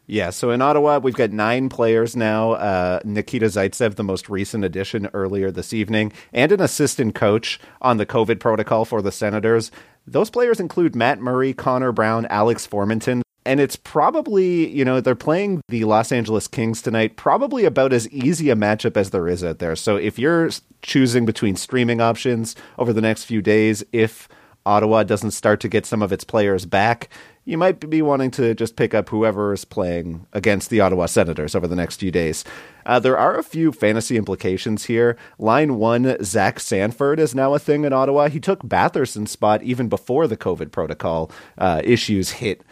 Yeah, 0.05 0.29
so 0.29 0.51
in 0.51 0.61
Ottawa, 0.61 0.99
we've 0.99 1.15
got 1.15 1.31
nine 1.31 1.69
players 1.69 2.15
now. 2.15 2.51
Uh, 2.51 2.99
Nikita 3.03 3.47
Zaitsev, 3.47 3.95
the 3.95 4.03
most 4.03 4.29
recent 4.29 4.63
addition 4.63 5.09
earlier 5.13 5.49
this 5.49 5.73
evening, 5.73 6.11
and 6.33 6.51
an 6.51 6.61
assistant 6.61 7.15
coach 7.15 7.59
on 7.81 7.97
the 7.97 8.05
COVID 8.05 8.39
protocol 8.39 8.85
for 8.85 9.01
the 9.01 9.11
Senators. 9.11 9.71
Those 10.05 10.29
players 10.29 10.59
include 10.59 10.95
Matt 10.95 11.19
Murray, 11.19 11.53
Connor 11.53 11.93
Brown, 11.93 12.27
Alex 12.27 12.67
Formenton, 12.67 13.21
and 13.45 13.59
it's 13.59 13.75
probably, 13.75 14.69
you 14.69 14.85
know, 14.85 15.01
they're 15.01 15.15
playing 15.15 15.61
the 15.67 15.83
Los 15.83 16.11
Angeles 16.11 16.47
Kings 16.47 16.81
tonight, 16.81 17.15
probably 17.15 17.65
about 17.65 17.93
as 17.93 18.09
easy 18.09 18.49
a 18.49 18.55
matchup 18.55 18.97
as 18.97 19.09
there 19.09 19.27
is 19.27 19.43
out 19.43 19.59
there. 19.59 19.75
So 19.75 19.95
if 19.95 20.17
you're 20.17 20.49
choosing 20.81 21.25
between 21.25 21.55
streaming 21.55 22.01
options 22.01 22.55
over 22.77 22.93
the 22.93 23.01
next 23.01 23.25
few 23.25 23.41
days, 23.41 23.83
if 23.91 24.27
Ottawa 24.65 25.03
doesn't 25.03 25.31
start 25.31 25.59
to 25.61 25.67
get 25.67 25.85
some 25.85 26.01
of 26.01 26.11
its 26.11 26.23
players 26.23 26.65
back, 26.65 27.09
you 27.45 27.57
might 27.57 27.89
be 27.89 28.01
wanting 28.01 28.31
to 28.31 28.55
just 28.55 28.77
pick 28.77 28.93
up 28.93 29.09
whoever 29.09 29.51
is 29.51 29.65
playing 29.65 30.25
against 30.31 30.69
the 30.69 30.79
Ottawa 30.79 31.07
Senators 31.07 31.55
over 31.55 31.67
the 31.67 31.75
next 31.75 31.99
few 31.99 32.11
days. 32.11 32.45
Uh, 32.85 32.99
there 32.99 33.17
are 33.17 33.37
a 33.37 33.43
few 33.43 33.73
fantasy 33.73 34.15
implications 34.15 34.85
here. 34.85 35.17
Line 35.37 35.75
one, 35.75 36.15
Zach 36.23 36.61
Sanford 36.61 37.19
is 37.19 37.35
now 37.35 37.53
a 37.53 37.59
thing 37.59 37.83
in 37.83 37.91
Ottawa. 37.91 38.29
He 38.29 38.39
took 38.39 38.61
Batherson's 38.61 39.31
spot 39.31 39.61
even 39.63 39.89
before 39.89 40.27
the 40.27 40.37
COVID 40.37 40.71
protocol 40.71 41.29
uh, 41.57 41.81
issues 41.83 42.31
hit 42.31 42.63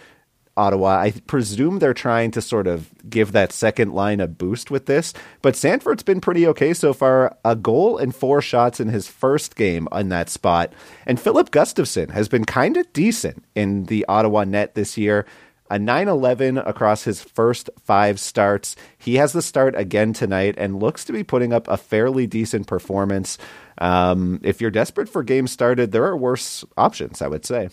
Ottawa. 0.57 0.99
I 0.99 1.11
presume 1.27 1.79
they're 1.79 1.93
trying 1.93 2.31
to 2.31 2.41
sort 2.41 2.67
of 2.67 2.89
give 3.09 3.31
that 3.31 3.51
second 3.51 3.93
line 3.93 4.19
a 4.19 4.27
boost 4.27 4.69
with 4.69 4.85
this, 4.85 5.13
but 5.41 5.55
Sanford's 5.55 6.03
been 6.03 6.21
pretty 6.21 6.45
okay 6.47 6.73
so 6.73 6.93
far. 6.93 7.37
A 7.45 7.55
goal 7.55 7.97
and 7.97 8.13
four 8.15 8.41
shots 8.41 8.79
in 8.79 8.89
his 8.89 9.07
first 9.07 9.55
game 9.55 9.87
on 9.91 10.09
that 10.09 10.29
spot. 10.29 10.73
And 11.05 11.19
Filip 11.19 11.51
Gustavsson 11.51 12.11
has 12.11 12.27
been 12.27 12.45
kind 12.45 12.77
of 12.77 12.91
decent 12.93 13.43
in 13.55 13.85
the 13.85 14.05
Ottawa 14.07 14.43
net 14.43 14.75
this 14.75 14.97
year. 14.97 15.25
A 15.69 15.79
9 15.79 16.09
11 16.09 16.57
across 16.57 17.05
his 17.05 17.21
first 17.21 17.69
five 17.81 18.19
starts. 18.19 18.75
He 18.97 19.15
has 19.15 19.31
the 19.31 19.41
start 19.41 19.73
again 19.77 20.11
tonight 20.11 20.55
and 20.57 20.81
looks 20.81 21.05
to 21.05 21.13
be 21.13 21.23
putting 21.23 21.53
up 21.53 21.65
a 21.69 21.77
fairly 21.77 22.27
decent 22.27 22.67
performance. 22.67 23.37
Um, 23.77 24.41
if 24.43 24.59
you're 24.59 24.69
desperate 24.69 25.07
for 25.07 25.23
games 25.23 25.51
started, 25.51 25.93
there 25.93 26.03
are 26.03 26.17
worse 26.17 26.65
options, 26.75 27.21
I 27.21 27.27
would 27.27 27.45
say. 27.45 27.69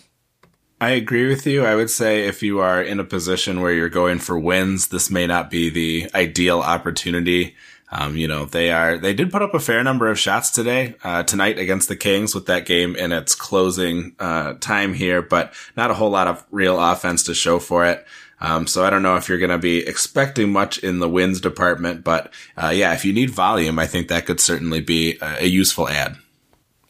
I 0.81 0.91
agree 0.91 1.27
with 1.27 1.45
you. 1.45 1.65
I 1.65 1.75
would 1.75 1.89
say 1.89 2.25
if 2.25 2.41
you 2.41 2.59
are 2.59 2.81
in 2.81 2.99
a 2.99 3.03
position 3.03 3.59
where 3.59 3.73
you're 3.73 3.89
going 3.89 4.19
for 4.19 4.39
wins, 4.39 4.87
this 4.87 5.09
may 5.09 5.27
not 5.27 5.49
be 5.49 5.69
the 5.69 6.09
ideal 6.15 6.61
opportunity. 6.61 7.55
Um, 7.91 8.15
you 8.15 8.27
know, 8.27 8.45
they 8.45 8.71
are, 8.71 8.97
they 8.97 9.13
did 9.13 9.31
put 9.31 9.41
up 9.41 9.53
a 9.53 9.59
fair 9.59 9.83
number 9.83 10.07
of 10.07 10.19
shots 10.19 10.51
today, 10.51 10.95
uh, 11.03 11.23
tonight 11.23 11.57
against 11.57 11.89
the 11.89 11.95
Kings 11.95 12.33
with 12.35 12.45
that 12.45 12.65
game 12.65 12.95
in 12.95 13.11
its 13.11 13.35
closing, 13.35 14.15
uh, 14.19 14.53
time 14.59 14.93
here, 14.93 15.21
but 15.21 15.53
not 15.75 15.91
a 15.91 15.95
whole 15.95 16.11
lot 16.11 16.27
of 16.27 16.45
real 16.51 16.79
offense 16.79 17.23
to 17.23 17.33
show 17.33 17.59
for 17.59 17.85
it. 17.85 18.05
Um, 18.39 18.67
so 18.67 18.85
I 18.85 18.89
don't 18.89 19.01
know 19.01 19.17
if 19.17 19.27
you're 19.27 19.39
going 19.39 19.49
to 19.49 19.57
be 19.57 19.79
expecting 19.79 20.53
much 20.53 20.77
in 20.77 20.99
the 20.99 21.09
wins 21.09 21.41
department, 21.41 22.05
but, 22.05 22.31
uh, 22.55 22.69
yeah, 22.69 22.93
if 22.93 23.03
you 23.03 23.11
need 23.11 23.31
volume, 23.31 23.79
I 23.79 23.87
think 23.87 24.07
that 24.07 24.25
could 24.25 24.39
certainly 24.39 24.79
be 24.79 25.17
a, 25.19 25.43
a 25.43 25.45
useful 25.47 25.89
ad. 25.89 26.15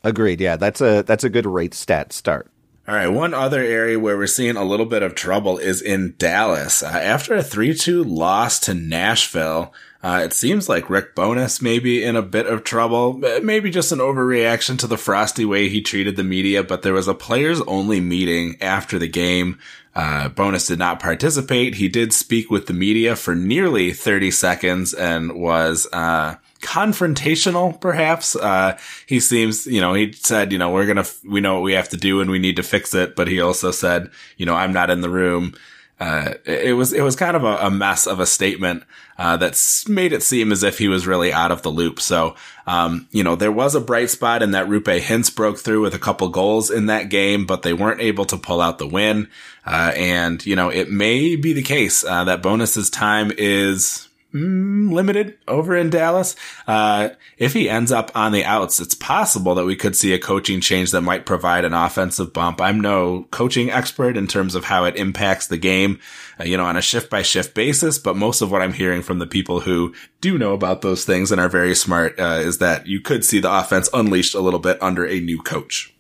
Agreed. 0.04 0.42
Yeah, 0.42 0.58
that's 0.58 0.80
a 0.80 1.02
that's 1.02 1.24
a 1.26 1.30
good 1.30 1.46
rate 1.46 1.74
stat 1.74 2.14
start. 2.14 2.50
All 2.90 2.96
right, 2.96 3.08
one 3.08 3.36
other 3.36 3.62
area 3.62 4.00
where 4.00 4.18
we're 4.18 4.26
seeing 4.26 4.58
a 4.58 4.64
little 4.64 4.88
bit 4.88 5.04
of 5.04 5.14
trouble 5.14 5.60
is 5.60 5.80
in 5.80 6.16
Dallas. 6.18 6.82
Uh, 6.82 6.88
after 6.88 7.36
a 7.36 7.44
3-2 7.44 8.04
loss 8.04 8.60
to 8.62 8.74
Nashville, 8.74 9.76
uh, 10.02 10.22
it 10.26 10.34
seems 10.34 10.68
like 10.68 10.90
Rick 10.90 11.14
Bowness 11.14 11.62
may 11.62 11.78
be 11.78 12.04
in 12.04 12.16
a 12.16 12.24
bit 12.24 12.48
of 12.48 12.64
trouble. 12.64 13.14
Maybe 13.44 13.70
just 13.70 13.92
an 13.92 14.00
overreaction 14.00 14.80
to 14.80 14.88
the 14.88 14.98
frosty 14.98 15.46
way 15.46 15.70
he 15.70 15.84
treated 15.84 16.16
the 16.16 16.24
media, 16.24 16.64
but 16.64 16.82
there 16.82 16.94
was 16.94 17.08
a 17.08 17.14
players 17.14 17.62
only 17.68 18.00
meeting 18.00 18.58
after 18.60 18.98
the 18.98 19.08
game. 19.08 19.60
Uh, 19.94 20.30
Bowness 20.30 20.66
did 20.66 20.80
not 20.80 21.00
participate. 21.00 21.76
He 21.76 21.90
did 21.90 22.12
speak 22.12 22.50
with 22.50 22.66
the 22.66 22.74
media 22.74 23.16
for 23.16 23.36
nearly 23.36 23.94
30 23.94 24.32
seconds 24.32 24.96
and 24.96 25.34
was, 25.34 25.86
uh, 25.94 26.38
confrontational, 26.62 27.80
perhaps. 27.80 28.36
Uh, 28.36 28.78
he 29.06 29.20
seems, 29.20 29.66
you 29.66 29.82
know, 29.82 29.94
he 29.94 30.12
said, 30.14 30.52
you 30.52 30.58
know, 30.58 30.72
we're 30.72 30.86
going 30.86 31.04
to, 31.04 31.10
we 31.26 31.42
know 31.42 31.56
what 31.56 31.64
we 31.64 31.74
have 31.74 31.90
to 31.90 31.98
do 31.98 32.22
and 32.22 32.30
we 32.30 32.40
need 32.40 32.58
to 32.58 32.64
fix 32.64 32.94
it. 32.94 33.16
But 33.16 33.28
he 33.28 33.42
also 33.42 33.72
said, 33.72 34.10
you 34.38 34.46
know, 34.46 34.56
I'm 34.56 34.74
not 34.74 34.90
in 34.90 35.02
the 35.02 35.10
room. 35.10 35.56
Uh, 36.00 36.36
it 36.46 36.78
was, 36.78 36.94
it 36.94 37.02
was 37.02 37.18
kind 37.18 37.36
of 37.36 37.44
a, 37.44 37.58
a 37.58 37.70
mess 37.70 38.08
of 38.08 38.22
a 38.22 38.26
statement, 38.26 38.84
uh, 39.18 39.36
that's 39.36 39.86
made 39.90 40.14
it 40.14 40.24
seem 40.24 40.50
as 40.50 40.64
if 40.64 40.78
he 40.78 40.88
was 40.88 41.06
really 41.06 41.34
out 41.34 41.52
of 41.52 41.62
the 41.62 41.70
loop. 41.70 42.00
So, 42.00 42.36
um, 42.66 43.08
you 43.12 43.22
know, 43.22 43.36
there 43.36 43.52
was 43.52 43.76
a 43.76 43.82
bright 43.82 44.10
spot 44.10 44.42
in 44.42 44.52
that 44.52 44.68
Roope 44.68 45.02
Hintz 45.02 45.36
broke 45.36 45.60
through 45.60 45.82
with 45.82 45.94
a 45.94 46.00
couple 46.00 46.30
goals 46.30 46.72
in 46.72 46.86
that 46.86 47.10
game, 47.10 47.46
but 47.46 47.64
they 47.64 47.74
weren't 47.74 48.00
able 48.00 48.24
to 48.26 48.38
pull 48.38 48.62
out 48.62 48.78
the 48.78 48.88
win. 48.88 49.28
Uh, 49.66 49.92
and, 49.96 50.46
you 50.46 50.56
know, 50.56 50.70
it 50.70 50.90
may 50.90 51.36
be 51.36 51.52
the 51.52 51.62
case, 51.62 52.06
uh, 52.06 52.24
that 52.24 52.42
Bowness's 52.42 52.90
time 52.90 53.32
is, 53.38 54.09
mm, 54.34 54.92
limited 54.92 55.38
over 55.48 55.76
in 55.76 55.90
Dallas. 55.90 56.36
Uh, 56.68 57.10
if 57.38 57.54
he 57.54 57.70
ends 57.70 57.92
up 57.92 58.12
on 58.16 58.32
the 58.32 58.44
outs, 58.44 58.80
it's 58.80 58.94
possible 58.94 59.56
that 59.56 59.66
we 59.66 59.76
could 59.76 59.96
see 59.96 60.14
a 60.14 60.20
coaching 60.20 60.62
change 60.62 60.92
that 60.92 61.02
might 61.02 61.26
provide 61.26 61.66
an 61.66 61.74
offensive 61.74 62.34
bump. 62.34 62.62
I'm 62.62 62.80
no 62.80 63.28
coaching 63.32 63.70
expert 63.70 64.18
in 64.18 64.28
terms 64.28 64.56
of 64.56 64.66
how 64.66 64.86
it 64.86 64.96
impacts 64.96 65.48
the 65.48 65.58
game, 65.58 66.00
uh, 66.40 66.44
you 66.44 66.58
know, 66.58 66.66
on 66.66 66.78
a 66.78 66.82
shift 66.82 67.10
by 67.10 67.22
shift 67.22 67.54
basis, 67.54 67.98
but 67.98 68.16
most 68.16 68.42
of 68.42 68.52
what 68.52 68.62
I'm 68.62 68.74
hearing 68.74 69.02
from 69.02 69.20
the 69.20 69.28
people 69.28 69.62
who 69.62 69.94
do 70.22 70.38
know 70.38 70.54
about 70.54 70.82
those 70.82 71.06
things 71.06 71.32
and 71.32 71.40
are 71.40 71.50
very 71.50 71.76
smart, 71.76 72.20
uh, 72.20 72.42
is 72.44 72.60
that 72.60 72.88
you 72.88 73.02
could 73.02 73.26
see 73.26 73.40
the 73.40 73.54
offense 73.54 73.90
unleashed 73.94 74.36
a 74.36 74.42
little 74.42 74.60
bit 74.60 74.82
under 74.82 75.06
a 75.06 75.20
new 75.20 75.42
coach. 75.42 75.94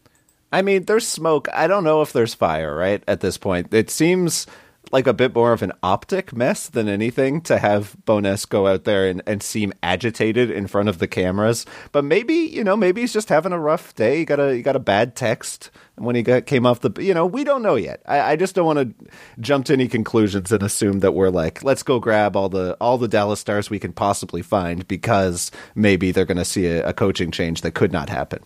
I 0.51 0.61
mean, 0.61 0.85
there's 0.85 1.07
smoke. 1.07 1.47
I 1.53 1.67
don't 1.67 1.83
know 1.83 2.01
if 2.01 2.11
there's 2.11 2.33
fire, 2.33 2.75
right? 2.75 3.03
At 3.07 3.19
this 3.19 3.37
point, 3.37 3.73
it 3.73 3.91
seems 3.91 4.47
like 4.91 5.07
a 5.07 5.13
bit 5.13 5.33
more 5.35 5.53
of 5.53 5.61
an 5.61 5.71
optic 5.83 6.33
mess 6.33 6.67
than 6.67 6.87
anything 6.87 7.41
to 7.41 7.59
have 7.59 7.95
Bowness 8.05 8.45
go 8.45 8.67
out 8.67 8.83
there 8.83 9.07
and, 9.07 9.21
and 9.25 9.43
seem 9.43 9.73
agitated 9.83 10.49
in 10.49 10.67
front 10.67 10.89
of 10.89 10.99
the 10.99 11.07
cameras. 11.07 11.65
But 11.91 12.03
maybe, 12.03 12.33
you 12.33 12.63
know, 12.63 12.75
maybe 12.75 13.01
he's 13.01 13.13
just 13.13 13.29
having 13.29 13.51
a 13.51 13.59
rough 13.59 13.93
day. 13.95 14.17
He 14.17 14.25
got 14.25 14.39
a 14.39 14.55
he 14.55 14.61
got 14.61 14.75
a 14.75 14.79
bad 14.79 15.15
text 15.15 15.71
when 15.95 16.15
he 16.15 16.23
got 16.23 16.45
came 16.45 16.65
off 16.65 16.81
the 16.81 16.91
you 17.01 17.13
know, 17.13 17.25
we 17.25 17.43
don't 17.43 17.61
know 17.61 17.75
yet. 17.75 18.01
I, 18.05 18.31
I 18.31 18.35
just 18.35 18.55
don't 18.55 18.65
want 18.65 18.79
to 18.79 19.07
jump 19.39 19.65
to 19.65 19.73
any 19.73 19.87
conclusions 19.87 20.51
and 20.51 20.63
assume 20.63 20.99
that 20.99 21.13
we're 21.13 21.29
like, 21.29 21.63
let's 21.63 21.83
go 21.83 21.99
grab 21.99 22.35
all 22.35 22.49
the 22.49 22.75
all 22.81 22.97
the 22.97 23.07
Dallas 23.07 23.39
stars 23.39 23.69
we 23.69 23.79
can 23.79 23.93
possibly 23.93 24.41
find 24.41 24.87
because 24.87 25.51
maybe 25.75 26.11
they're 26.11 26.25
gonna 26.25 26.45
see 26.45 26.67
a, 26.67 26.87
a 26.87 26.93
coaching 26.93 27.31
change 27.31 27.61
that 27.61 27.71
could 27.71 27.91
not 27.91 28.09
happen. 28.09 28.43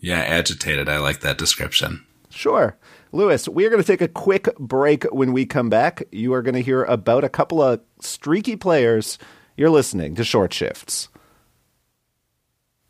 Yeah, 0.00 0.20
agitated. 0.20 0.88
I 0.88 0.98
like 0.98 1.20
that 1.20 1.38
description. 1.38 2.04
Sure. 2.34 2.76
Lewis, 3.12 3.48
we 3.48 3.64
are 3.64 3.70
going 3.70 3.80
to 3.80 3.86
take 3.86 4.00
a 4.00 4.08
quick 4.08 4.54
break. 4.58 5.04
When 5.04 5.32
we 5.32 5.46
come 5.46 5.70
back, 5.70 6.02
you 6.10 6.34
are 6.34 6.42
going 6.42 6.56
to 6.56 6.62
hear 6.62 6.82
about 6.84 7.22
a 7.22 7.28
couple 7.28 7.62
of 7.62 7.80
streaky 8.00 8.56
players. 8.56 9.18
You're 9.56 9.70
listening 9.70 10.16
to 10.16 10.24
Short 10.24 10.52
Shifts. 10.52 11.08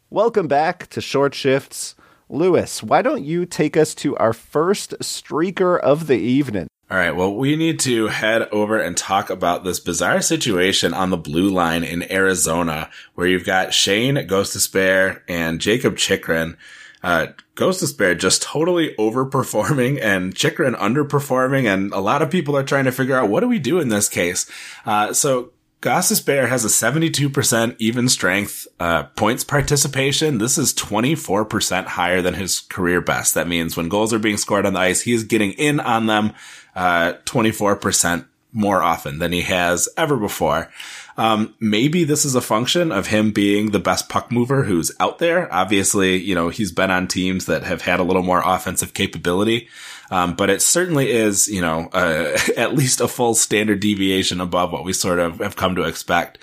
Welcome 0.09 0.49
back 0.49 0.89
to 0.89 1.03
Short 1.03 1.35
Shifts. 1.35 1.95
Lewis, 2.31 2.83
why 2.83 3.03
don't 3.03 3.23
you 3.23 3.45
take 3.45 3.77
us 3.77 3.95
to 3.97 4.17
our 4.17 4.33
first 4.33 4.93
streaker 5.01 5.79
of 5.79 6.07
the 6.07 6.19
evening? 6.19 6.67
All 6.91 6.97
right. 6.97 7.15
Well, 7.15 7.35
we 7.35 7.55
need 7.57 7.81
to 7.81 8.07
head 8.07 8.49
over 8.51 8.81
and 8.81 8.97
talk 8.97 9.29
about 9.29 9.63
this 9.63 9.79
bizarre 9.79 10.23
situation 10.23 10.95
on 10.95 11.11
the 11.11 11.19
blue 11.19 11.51
line 11.51 11.85
in 11.85 12.11
Arizona, 12.11 12.89
where 13.15 13.27
you've 13.27 13.45
got 13.45 13.75
Shane 13.75 14.17
Gostisbehere 14.17 15.21
and 15.29 15.61
Jacob 15.61 15.97
Chychrun 15.97 16.57
uh, 17.05 17.27
Gostisbehere 17.55 18.19
just 18.19 18.43
totally 18.43 18.95
overperforming 18.99 20.01
and 20.03 20.35
Chychrun 20.35 20.75
underperforming. 20.75 21.73
And 21.73 21.93
a 21.93 22.01
lot 22.01 22.23
of 22.23 22.31
people 22.31 22.57
are 22.57 22.65
trying 22.65 22.87
to 22.87 22.93
figure 22.93 23.17
out 23.17 23.29
what 23.29 23.41
do 23.41 23.49
we 23.49 23.59
do 23.59 23.79
in 23.79 23.89
this 23.89 24.09
case? 24.09 24.51
Uh, 24.87 25.13
so 25.13 25.53
Gostisbehere 25.83 26.49
has 26.49 26.65
a 26.65 26.69
72% 26.69 27.77
even 27.79 28.09
strength, 28.09 28.67
uh, 28.81 29.03
points 29.03 29.45
participation. 29.45 30.39
This 30.39 30.57
is 30.57 30.73
24% 30.73 31.85
higher 31.85 32.23
than 32.23 32.33
his 32.33 32.61
career 32.61 33.03
best. 33.03 33.35
That 33.35 33.49
means 33.49 33.77
when 33.77 33.91
goals 33.91 34.15
are 34.15 34.19
being 34.19 34.39
scored 34.39 34.65
on 34.65 34.73
the 34.73 34.81
ice, 34.81 35.03
he 35.03 35.13
is 35.13 35.25
getting 35.25 35.53
in 35.53 35.81
on 35.81 36.07
them, 36.07 36.33
uh, 36.75 37.15
24% 37.27 38.25
more 38.51 38.83
often 38.83 39.19
than 39.19 39.33
he 39.33 39.43
has 39.43 39.89
ever 39.99 40.17
before. 40.17 40.71
Um, 41.17 41.55
maybe 41.61 42.05
this 42.05 42.25
is 42.25 42.35
a 42.35 42.41
function 42.41 42.91
of 42.91 43.07
him 43.07 43.31
being 43.31 43.71
the 43.71 43.79
best 43.79 44.09
puck 44.09 44.33
mover 44.33 44.65
who's 44.65 44.93
out 44.99 45.19
there. 45.19 45.53
Obviously, 45.53 46.17
you 46.17 46.35
know, 46.35 46.49
he's 46.49 46.73
been 46.73 46.91
on 46.91 47.07
teams 47.07 47.47
that 47.47 47.63
have 47.63 47.83
had 47.83 48.01
a 48.01 48.05
little 48.05 48.23
more 48.23 48.43
offensive 48.45 48.95
capability. 48.95 49.69
Um, 50.11 50.35
but 50.35 50.51
it 50.51 50.61
certainly 50.61 51.11
is, 51.11 51.49
you 51.49 51.61
know, 51.61 51.89
uh, 51.93 52.39
at 52.57 52.75
least 52.75 53.01
a 53.01 53.09
full 53.09 53.35
standard 53.35 53.81
deviation 53.81 54.41
above 54.41 54.73
what 54.73 54.85
we 54.85 54.93
sort 54.93 55.19
of 55.19 55.39
have 55.39 55.57
come 55.57 55.77
to 55.77 55.83
expect. 55.83 56.39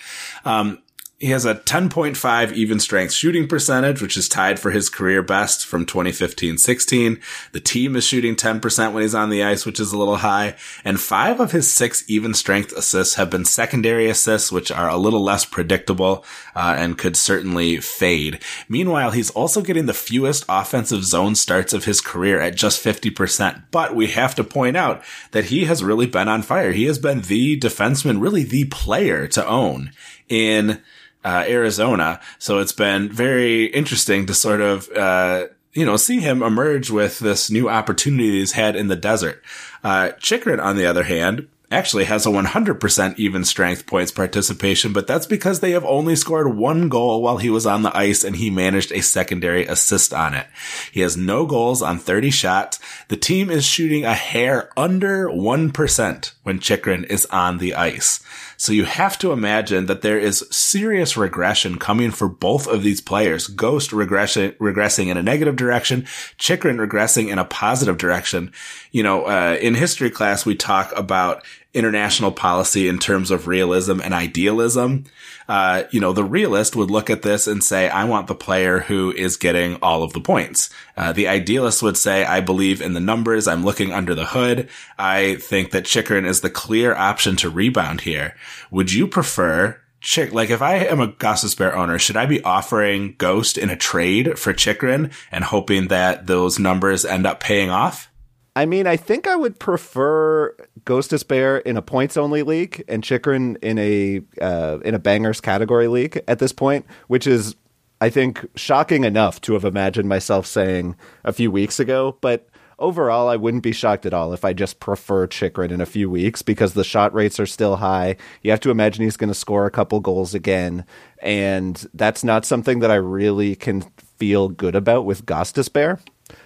Um, 0.46 0.80
he 1.22 1.28
has 1.28 1.46
a 1.46 1.54
10.5 1.54 2.52
even 2.54 2.80
strength 2.80 3.14
shooting 3.14 3.48
percentage, 3.48 4.02
which 4.02 4.18
is 4.18 4.28
tied 4.28 4.60
for 4.60 4.72
his 4.72 4.90
career 4.90 5.22
best 5.22 5.68
from 5.68 5.86
2015-16. 5.86 7.22
The 7.52 7.60
team 7.60 7.96
is 7.96 8.04
shooting 8.04 8.36
10% 8.36 8.92
when 8.92 9.04
he's 9.04 9.14
on 9.14 9.30
the 9.30 9.44
ice, 9.44 9.64
which 9.64 9.80
is 9.80 9.94
a 9.94 10.00
little 10.00 10.16
high. 10.16 10.56
And 10.84 11.00
five 11.00 11.40
of 11.40 11.52
his 11.52 11.72
six 11.72 12.04
even 12.10 12.34
strength 12.34 12.72
assists 12.72 13.16
have 13.16 13.30
been 13.30 13.46
secondary 13.46 14.10
assists, 14.10 14.52
which 14.52 14.72
are 14.72 14.90
a 14.90 14.98
little 14.98 15.24
less 15.24 15.46
predictable, 15.46 16.26
uh, 16.56 16.74
and 16.76 16.98
could 16.98 17.16
certainly 17.16 17.78
fade. 17.78 18.40
Meanwhile, 18.68 19.12
he's 19.12 19.30
also 19.30 19.62
getting 19.62 19.86
the 19.86 19.94
fewest 19.94 20.44
offensive 20.50 21.04
zone 21.04 21.36
starts 21.36 21.72
of 21.72 21.86
his 21.86 22.02
career 22.02 22.42
at 22.42 22.56
just 22.56 22.84
50%. 22.84 23.66
But 23.70 23.94
we 23.94 24.08
have 24.08 24.34
to 24.34 24.44
point 24.44 24.76
out 24.76 25.04
that 25.34 25.46
he 25.46 25.66
has 25.66 25.84
really 25.84 26.08
been 26.08 26.28
on 26.28 26.42
fire. 26.42 26.72
He 26.72 26.86
has 26.86 26.98
been 26.98 27.22
the 27.22 27.60
defenseman, 27.60 28.20
really 28.20 28.44
the 28.44 28.66
player 28.66 29.28
to 29.28 29.48
own 29.48 29.92
in 30.28 30.82
uh, 31.24 31.46
Arizona. 31.48 32.20
So 32.40 32.60
it's 32.60 32.72
been 32.72 33.10
very 33.10 33.66
interesting 33.66 34.26
to 34.28 34.34
sort 34.34 34.62
of, 34.62 34.90
uh, 34.92 35.48
you 35.74 35.86
know, 35.86 35.98
see 35.98 36.20
him 36.20 36.44
emerge 36.44 36.90
with 36.90 37.20
this 37.20 37.50
new 37.50 37.70
opportunity 37.70 38.32
he's 38.32 38.54
had 38.54 38.76
in 38.76 38.88
the 38.88 38.96
desert. 38.96 39.44
Uh, 39.84 40.12
Chychrun, 40.20 40.60
on 40.60 40.78
the 40.78 40.86
other 40.86 41.04
hand, 41.04 41.48
actually 41.72 42.04
has 42.04 42.26
a 42.26 42.30
100% 42.30 43.18
even 43.18 43.46
strength 43.46 43.86
points 43.86 44.12
participation, 44.12 44.92
but 44.92 45.08
that's 45.08 45.26
because 45.26 45.62
they 45.62 45.72
have 45.72 45.86
only 45.86 46.16
scored 46.16 46.56
one 46.56 46.90
goal 46.90 47.22
while 47.22 47.38
he 47.38 47.50
was 47.50 47.66
on 47.66 47.82
the 47.82 47.96
ice 47.98 48.24
and 48.24 48.36
he 48.36 48.50
managed 48.50 48.92
a 48.92 49.02
secondary 49.02 49.66
assist 49.66 50.14
on 50.14 50.34
it. 50.34 50.48
He 50.92 51.00
has 51.00 51.16
no 51.16 51.46
goals 51.46 51.82
on 51.82 51.98
30 51.98 52.30
shots. 52.30 52.80
The 53.08 53.18
team 53.18 53.50
is 53.50 53.66
shooting 53.66 54.04
a 54.04 54.14
hair 54.14 54.70
under 54.78 55.30
1% 55.30 56.34
when 56.44 56.60
Chychrun 56.60 57.06
is 57.06 57.26
on 57.28 57.58
the 57.58 57.74
ice. 57.74 58.22
So 58.62 58.74
you 58.74 58.84
have 58.84 59.18
to 59.18 59.32
imagine 59.32 59.88
that 59.88 60.04
there 60.04 60.20
is 60.20 60.46
serious 60.52 61.18
regression 61.18 61.80
coming 61.80 62.12
for 62.12 62.30
both 62.30 62.68
of 62.68 62.84
these 62.84 63.02
players. 63.02 63.48
Ghost 63.48 63.92
regression, 63.92 64.52
regressing 64.60 65.08
in 65.08 65.18
a 65.18 65.24
negative 65.24 65.56
direction, 65.56 66.06
Chychrun 66.38 66.78
regressing 66.78 67.30
in 67.30 67.40
a 67.40 67.44
positive 67.44 67.98
direction. 67.98 68.54
You 68.92 69.02
know, 69.02 69.24
uh, 69.24 69.58
in 69.60 69.74
history 69.74 70.12
class, 70.12 70.46
we 70.46 70.54
talk 70.54 70.94
about 70.96 71.44
international 71.74 72.32
policy 72.32 72.88
in 72.88 73.00
terms 73.00 73.32
of 73.32 73.48
realism 73.48 74.02
and 74.02 74.14
idealism. 74.14 75.06
Uh, 75.48 75.84
you 75.92 76.00
know, 76.00 76.14
the 76.14 76.24
realist 76.24 76.76
would 76.76 76.92
look 76.92 77.10
at 77.10 77.22
this 77.22 77.48
and 77.48 77.64
say, 77.64 77.90
I 77.90 78.04
want 78.04 78.28
the 78.28 78.36
player 78.36 78.80
who 78.80 79.12
is 79.12 79.38
getting 79.38 79.76
all 79.82 80.04
of 80.04 80.14
the 80.14 80.20
points. 80.20 80.70
Uh, 80.98 81.14
the 81.14 81.28
idealist 81.28 81.82
would 81.82 81.98
say, 81.98 82.26
I 82.26 82.42
believe 82.42 82.82
in 82.82 82.94
the 82.94 83.00
numbers. 83.00 83.48
I'm 83.48 83.64
looking 83.64 83.94
under 83.94 84.14
the 84.14 84.26
hood. 84.26 84.70
I 84.98 85.36
think 85.36 85.72
that 85.72 85.86
Chychrun 85.86 86.26
is 86.26 86.42
the 86.42 86.50
clear 86.50 86.94
option 86.94 87.36
to 87.38 87.50
rebound 87.50 88.02
here. 88.02 88.36
Would 88.70 88.92
you 88.92 89.08
prefer 89.08 89.78
Chick, 90.02 90.34
like 90.34 90.50
if 90.50 90.64
I 90.64 90.78
am 90.78 91.00
a 91.00 91.10
Gostisbehere 91.10 91.76
owner, 91.76 92.00
should 92.00 92.18
I 92.18 92.26
be 92.26 92.44
offering 92.44 93.14
Ghost 93.20 93.56
in 93.56 93.70
a 93.70 93.78
trade 93.78 94.40
for 94.40 94.52
Chychrun 94.52 95.12
and 95.32 95.44
hoping 95.44 95.90
that 95.90 96.26
those 96.26 96.58
numbers 96.58 97.06
end 97.06 97.28
up 97.28 97.40
paying 97.40 97.70
off? 97.70 98.11
I 98.56 98.66
mean, 98.66 98.86
I 98.86 98.98
think 98.98 99.28
I 99.28 99.36
would 99.36 99.60
prefer 99.60 100.54
Gostisbehere 100.84 101.62
in 101.62 101.78
a 101.78 101.82
points 101.82 102.18
only 102.18 102.44
league 102.44 102.84
and 102.88 103.04
Chychrun 103.04 103.58
in 103.62 103.78
a 103.80 104.22
uh, 104.42 104.80
in 104.84 104.94
a 104.94 105.00
bangers 105.00 105.40
category 105.40 105.88
league 105.88 106.22
at 106.28 106.40
this 106.40 106.52
point, 106.52 106.86
which 107.08 107.26
is 107.26 107.56
I 108.02 108.10
think 108.10 108.46
shocking 108.56 109.04
enough 109.04 109.40
to 109.42 109.54
have 109.54 109.64
imagined 109.64 110.10
myself 110.10 110.46
saying 110.46 110.96
a 111.24 111.32
few 111.32 111.50
weeks 111.50 111.80
ago, 111.80 112.18
but 112.20 112.50
overall 112.78 113.30
I 113.30 113.38
wouldn't 113.38 113.64
be 113.64 113.72
shocked 113.72 114.06
at 114.06 114.14
all 114.14 114.34
if 114.34 114.44
I 114.44 114.52
just 114.52 114.82
prefer 114.82 115.28
Chychrun 115.28 115.72
in 115.72 115.80
a 115.80 115.86
few 115.86 116.10
weeks 116.10 116.42
because 116.42 116.74
the 116.74 116.84
shot 116.84 117.14
rates 117.14 117.40
are 117.40 117.46
still 117.46 117.78
high. 117.78 118.18
You 118.42 118.52
have 118.52 118.60
to 118.62 118.72
imagine 118.72 119.06
he's 119.06 119.18
going 119.18 119.30
to 119.30 119.36
score 119.36 119.66
a 119.66 119.72
couple 119.72 120.02
goals 120.02 120.34
again, 120.34 120.84
and 121.20 121.86
that's 121.94 122.24
not 122.24 122.46
something 122.46 122.80
that 122.80 122.92
I 122.92 122.96
really 122.96 123.56
can 123.56 123.82
feel 124.18 124.50
good 124.50 124.76
about 124.76 125.06
with 125.06 125.26
Gostisbehere. 125.26 126.00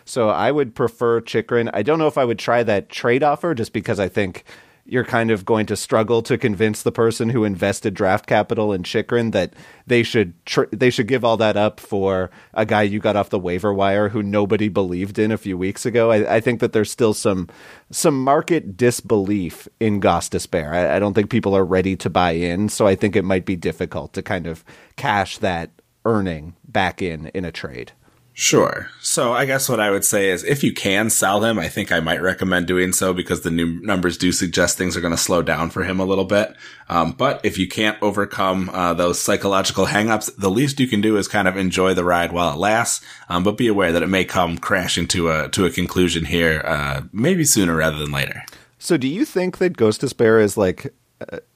So 0.06 0.30
I 0.30 0.52
would 0.52 0.76
prefer 0.76 1.20
Chychrun. 1.22 1.70
I 1.74 1.82
don't 1.82 2.00
know 2.00 2.08
if 2.08 2.18
I 2.18 2.26
would 2.26 2.40
try 2.40 2.64
that 2.64 2.90
trade 2.90 3.24
offer 3.24 3.54
just 3.56 3.74
because 3.74 4.00
I 4.00 4.08
think 4.08 4.46
you're 4.88 5.04
kind 5.04 5.32
of 5.32 5.46
going 5.46 5.66
to 5.66 5.76
struggle 5.76 6.22
to 6.22 6.38
convince 6.38 6.84
the 6.84 6.92
person 6.92 7.30
who 7.30 7.44
invested 7.44 7.96
draft 7.96 8.28
capital 8.28 8.72
in 8.72 8.84
Chychrun 8.84 9.32
that 9.32 9.54
they 9.88 10.04
should 10.04 10.34
tr- 10.46 10.66
they 10.72 10.92
should 10.92 11.08
give 11.08 11.26
all 11.26 11.38
that 11.38 11.58
up 11.58 11.80
for 11.80 12.30
a 12.54 12.68
guy 12.68 12.84
you 12.84 13.00
got 13.00 13.16
off 13.16 13.32
the 13.32 13.40
waiver 13.40 13.74
wire 13.74 14.10
who 14.10 14.22
nobody 14.22 14.70
believed 14.70 15.18
in 15.18 15.32
a 15.32 15.40
few 15.40 15.58
weeks 15.58 15.88
ago. 15.88 16.12
I, 16.12 16.36
I 16.36 16.40
think 16.40 16.60
that 16.60 16.72
there's 16.72 16.92
still 16.92 17.16
some 17.16 17.50
some 17.90 18.24
market 18.24 18.78
disbelief 18.78 19.68
in 19.80 20.00
Gostisbehere. 20.00 20.72
I, 20.72 20.98
I 20.98 21.00
don't 21.00 21.16
think 21.16 21.32
people 21.32 21.58
are 21.58 21.66
ready 21.66 21.96
to 21.98 22.10
buy 22.10 22.32
in, 22.32 22.70
so 22.70 22.86
I 22.86 22.94
think 22.94 23.16
it 23.16 23.26
might 23.26 23.46
be 23.46 23.56
difficult 23.56 24.14
to 24.14 24.22
kind 24.22 24.46
of 24.46 24.64
cash 24.98 25.40
that 25.40 25.72
earning 26.06 26.56
back 26.64 27.02
in 27.02 27.28
in 27.28 27.44
a 27.44 27.52
trade. 27.52 27.94
Sure. 28.38 28.90
So 29.00 29.32
I 29.32 29.46
guess 29.46 29.70
what 29.70 29.80
I 29.80 29.90
would 29.90 30.04
say 30.04 30.30
is 30.30 30.44
if 30.44 30.62
you 30.62 30.74
can 30.74 31.10
sell 31.10 31.42
him, 31.42 31.58
I 31.58 31.70
think 31.70 31.94
I 31.94 32.02
might 32.02 32.22
recommend 32.22 32.68
doing 32.68 32.92
so 32.92 33.14
because 33.14 33.42
the 33.42 33.50
new 33.50 33.80
numbers 33.80 34.18
do 34.18 34.34
suggest 34.34 34.78
things 34.78 34.98
are 34.98 35.02
going 35.02 35.14
to 35.14 35.18
slow 35.18 35.42
down 35.42 35.70
for 35.70 35.86
him 35.86 36.02
a 36.02 36.06
little 36.06 36.26
bit. 36.26 36.54
Um, 36.90 37.14
but 37.14 37.40
if 37.46 37.58
you 37.58 37.70
can't 37.70 37.98
overcome 38.02 38.70
uh, 38.74 38.94
those 38.94 39.22
psychological 39.22 39.86
hangups, 39.86 40.36
the 40.36 40.52
least 40.52 40.82
you 40.82 40.88
can 40.88 41.00
do 41.00 41.16
is 41.16 41.30
kind 41.30 41.48
of 41.48 41.56
enjoy 41.56 41.94
the 41.94 42.04
ride 42.04 42.34
while 42.34 42.52
it 42.52 42.58
lasts. 42.58 43.04
Um, 43.30 43.46
but 43.46 43.58
be 43.58 43.68
aware 43.68 43.94
that 43.94 44.04
it 44.04 44.10
may 44.10 44.26
come 44.26 44.58
crashing 44.58 45.08
to 45.08 45.30
a 45.32 45.48
to 45.50 45.66
a 45.66 45.72
conclusion 45.72 46.26
here, 46.26 46.62
uh, 46.66 47.04
maybe 47.14 47.46
sooner 47.46 47.74
rather 47.74 47.98
than 47.98 48.12
later. 48.12 48.44
So, 48.80 48.98
do 48.98 49.08
you 49.08 49.24
think 49.24 49.60
that 49.60 49.78
Gostisbehere 49.78 50.44
is 50.44 50.58
like 50.58 50.94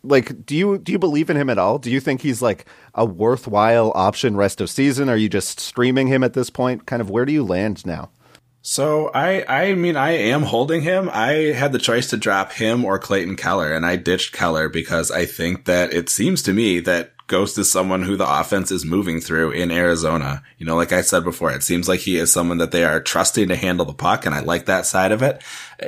like 0.03 0.45
do 0.45 0.55
you 0.55 0.77
do 0.77 0.91
you 0.91 0.99
believe 0.99 1.29
in 1.29 1.37
him 1.37 1.49
at 1.49 1.57
all? 1.57 1.77
Do 1.77 1.91
you 1.91 1.99
think 1.99 2.21
he's 2.21 2.41
like 2.41 2.65
a 2.93 3.05
worthwhile 3.05 3.91
option 3.95 4.35
rest 4.35 4.61
of 4.61 4.69
season? 4.69 5.09
Are 5.09 5.17
you 5.17 5.29
just 5.29 5.59
streaming 5.59 6.07
him 6.07 6.23
at 6.23 6.33
this 6.33 6.49
point? 6.49 6.85
Kind 6.85 7.01
of 7.01 7.09
where 7.09 7.25
do 7.25 7.33
you 7.33 7.43
land 7.43 7.85
now? 7.85 8.09
So 8.61 9.09
I 9.13 9.45
I 9.47 9.73
mean 9.75 9.95
I 9.95 10.11
am 10.11 10.43
holding 10.43 10.81
him. 10.81 11.09
I 11.11 11.53
had 11.53 11.71
the 11.71 11.79
choice 11.79 12.09
to 12.09 12.17
drop 12.17 12.51
him 12.51 12.83
or 12.85 12.99
Clayton 12.99 13.35
Keller 13.35 13.73
and 13.73 13.85
I 13.85 13.95
ditched 13.95 14.33
Keller 14.33 14.69
because 14.69 15.11
I 15.11 15.25
think 15.25 15.65
that 15.65 15.93
it 15.93 16.09
seems 16.09 16.41
to 16.43 16.53
me 16.53 16.79
that 16.81 17.13
Ghost 17.29 17.57
is 17.57 17.71
someone 17.71 18.03
who 18.03 18.17
the 18.17 18.29
offense 18.29 18.71
is 18.71 18.83
moving 18.83 19.21
through 19.21 19.51
in 19.51 19.71
Arizona. 19.71 20.43
You 20.57 20.65
know, 20.65 20.75
like 20.75 20.91
I 20.91 21.01
said 21.01 21.23
before, 21.23 21.51
it 21.51 21.63
seems 21.63 21.87
like 21.87 22.01
he 22.01 22.17
is 22.17 22.33
someone 22.33 22.57
that 22.57 22.71
they 22.71 22.83
are 22.83 22.99
trusting 22.99 23.47
to 23.47 23.55
handle 23.55 23.85
the 23.85 23.93
puck, 23.93 24.25
and 24.25 24.35
I 24.35 24.41
like 24.41 24.65
that 24.65 24.85
side 24.85 25.13
of 25.13 25.21
it. 25.21 25.41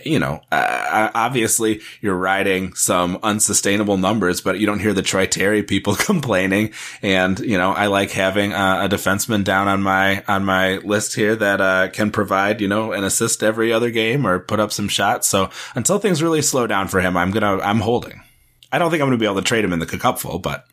You 0.06 0.20
know, 0.20 0.42
uh, 0.52 1.10
obviously 1.14 1.82
you're 2.00 2.16
riding 2.16 2.74
some 2.76 3.20
unsustainable 3.24 3.98
numbers, 3.98 4.40
but 4.40 4.60
you 4.60 4.66
don't 4.66 4.80
hear 4.80 4.94
the 4.94 5.02
Troy 5.02 5.26
Terry 5.26 5.64
people 5.64 5.96
complaining. 6.00 6.72
And 7.02 7.38
you 7.40 7.58
know, 7.58 7.72
I 7.72 7.88
like 7.88 8.12
having 8.12 8.54
uh, 8.54 8.86
a 8.86 8.90
defenseman 8.90 9.44
down 9.44 9.68
on 9.68 9.82
my 9.82 10.24
on 10.28 10.46
my 10.46 10.78
list 10.78 11.16
here 11.16 11.36
that 11.36 11.60
uh, 11.60 11.90
can 11.90 12.12
provide 12.12 12.62
you 12.62 12.70
know 12.70 12.94
an 12.94 13.04
assist 13.04 13.44
every 13.44 13.74
other 13.74 13.90
game 13.90 14.26
or 14.26 14.40
put 14.40 14.60
up 14.60 14.72
some 14.72 14.88
shots. 14.88 15.28
So 15.28 15.50
until 15.76 16.00
things 16.00 16.24
really 16.24 16.42
slow 16.42 16.68
down 16.68 16.88
for 16.88 17.02
him, 17.02 17.18
I'm 17.18 17.32
gonna 17.32 17.58
I'm 17.60 17.80
holding. 17.80 18.22
I 18.72 18.80
don't 18.80 18.90
think 18.90 19.02
I'm 19.02 19.10
going 19.10 19.18
to 19.18 19.22
be 19.22 19.26
able 19.26 19.36
to 19.36 19.42
trade 19.42 19.66
him 19.66 19.74
in 19.74 19.80
the 19.80 19.86
cupful, 19.86 20.40
but 20.40 20.66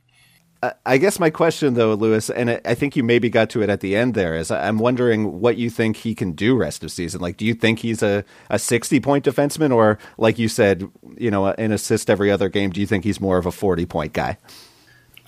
I 0.84 0.98
guess 0.98 1.20
my 1.20 1.30
question, 1.30 1.74
though, 1.74 1.94
Lewis, 1.94 2.30
and 2.30 2.60
I 2.64 2.74
think 2.74 2.96
you 2.96 3.04
maybe 3.04 3.30
got 3.30 3.48
to 3.50 3.62
it 3.62 3.70
at 3.70 3.80
the 3.80 3.94
end 3.94 4.14
there, 4.14 4.34
is 4.34 4.50
I'm 4.50 4.78
wondering 4.78 5.40
what 5.40 5.56
you 5.56 5.70
think 5.70 5.98
he 5.98 6.16
can 6.16 6.32
do 6.32 6.56
rest 6.56 6.82
of 6.82 6.90
season. 6.90 7.20
Like, 7.20 7.36
do 7.36 7.44
you 7.44 7.54
think 7.54 7.78
he's 7.78 8.02
a, 8.02 8.24
a 8.50 8.58
60 8.58 8.98
point 8.98 9.24
defenseman, 9.24 9.72
or 9.72 9.98
like 10.16 10.36
you 10.36 10.48
said, 10.48 10.90
you 11.16 11.30
know, 11.30 11.46
an 11.46 11.70
assist 11.70 12.10
every 12.10 12.30
other 12.32 12.48
game? 12.48 12.70
Do 12.70 12.80
you 12.80 12.88
think 12.88 13.04
he's 13.04 13.20
more 13.20 13.38
of 13.38 13.46
a 13.46 13.52
40 13.52 13.86
point 13.86 14.12
guy? 14.12 14.36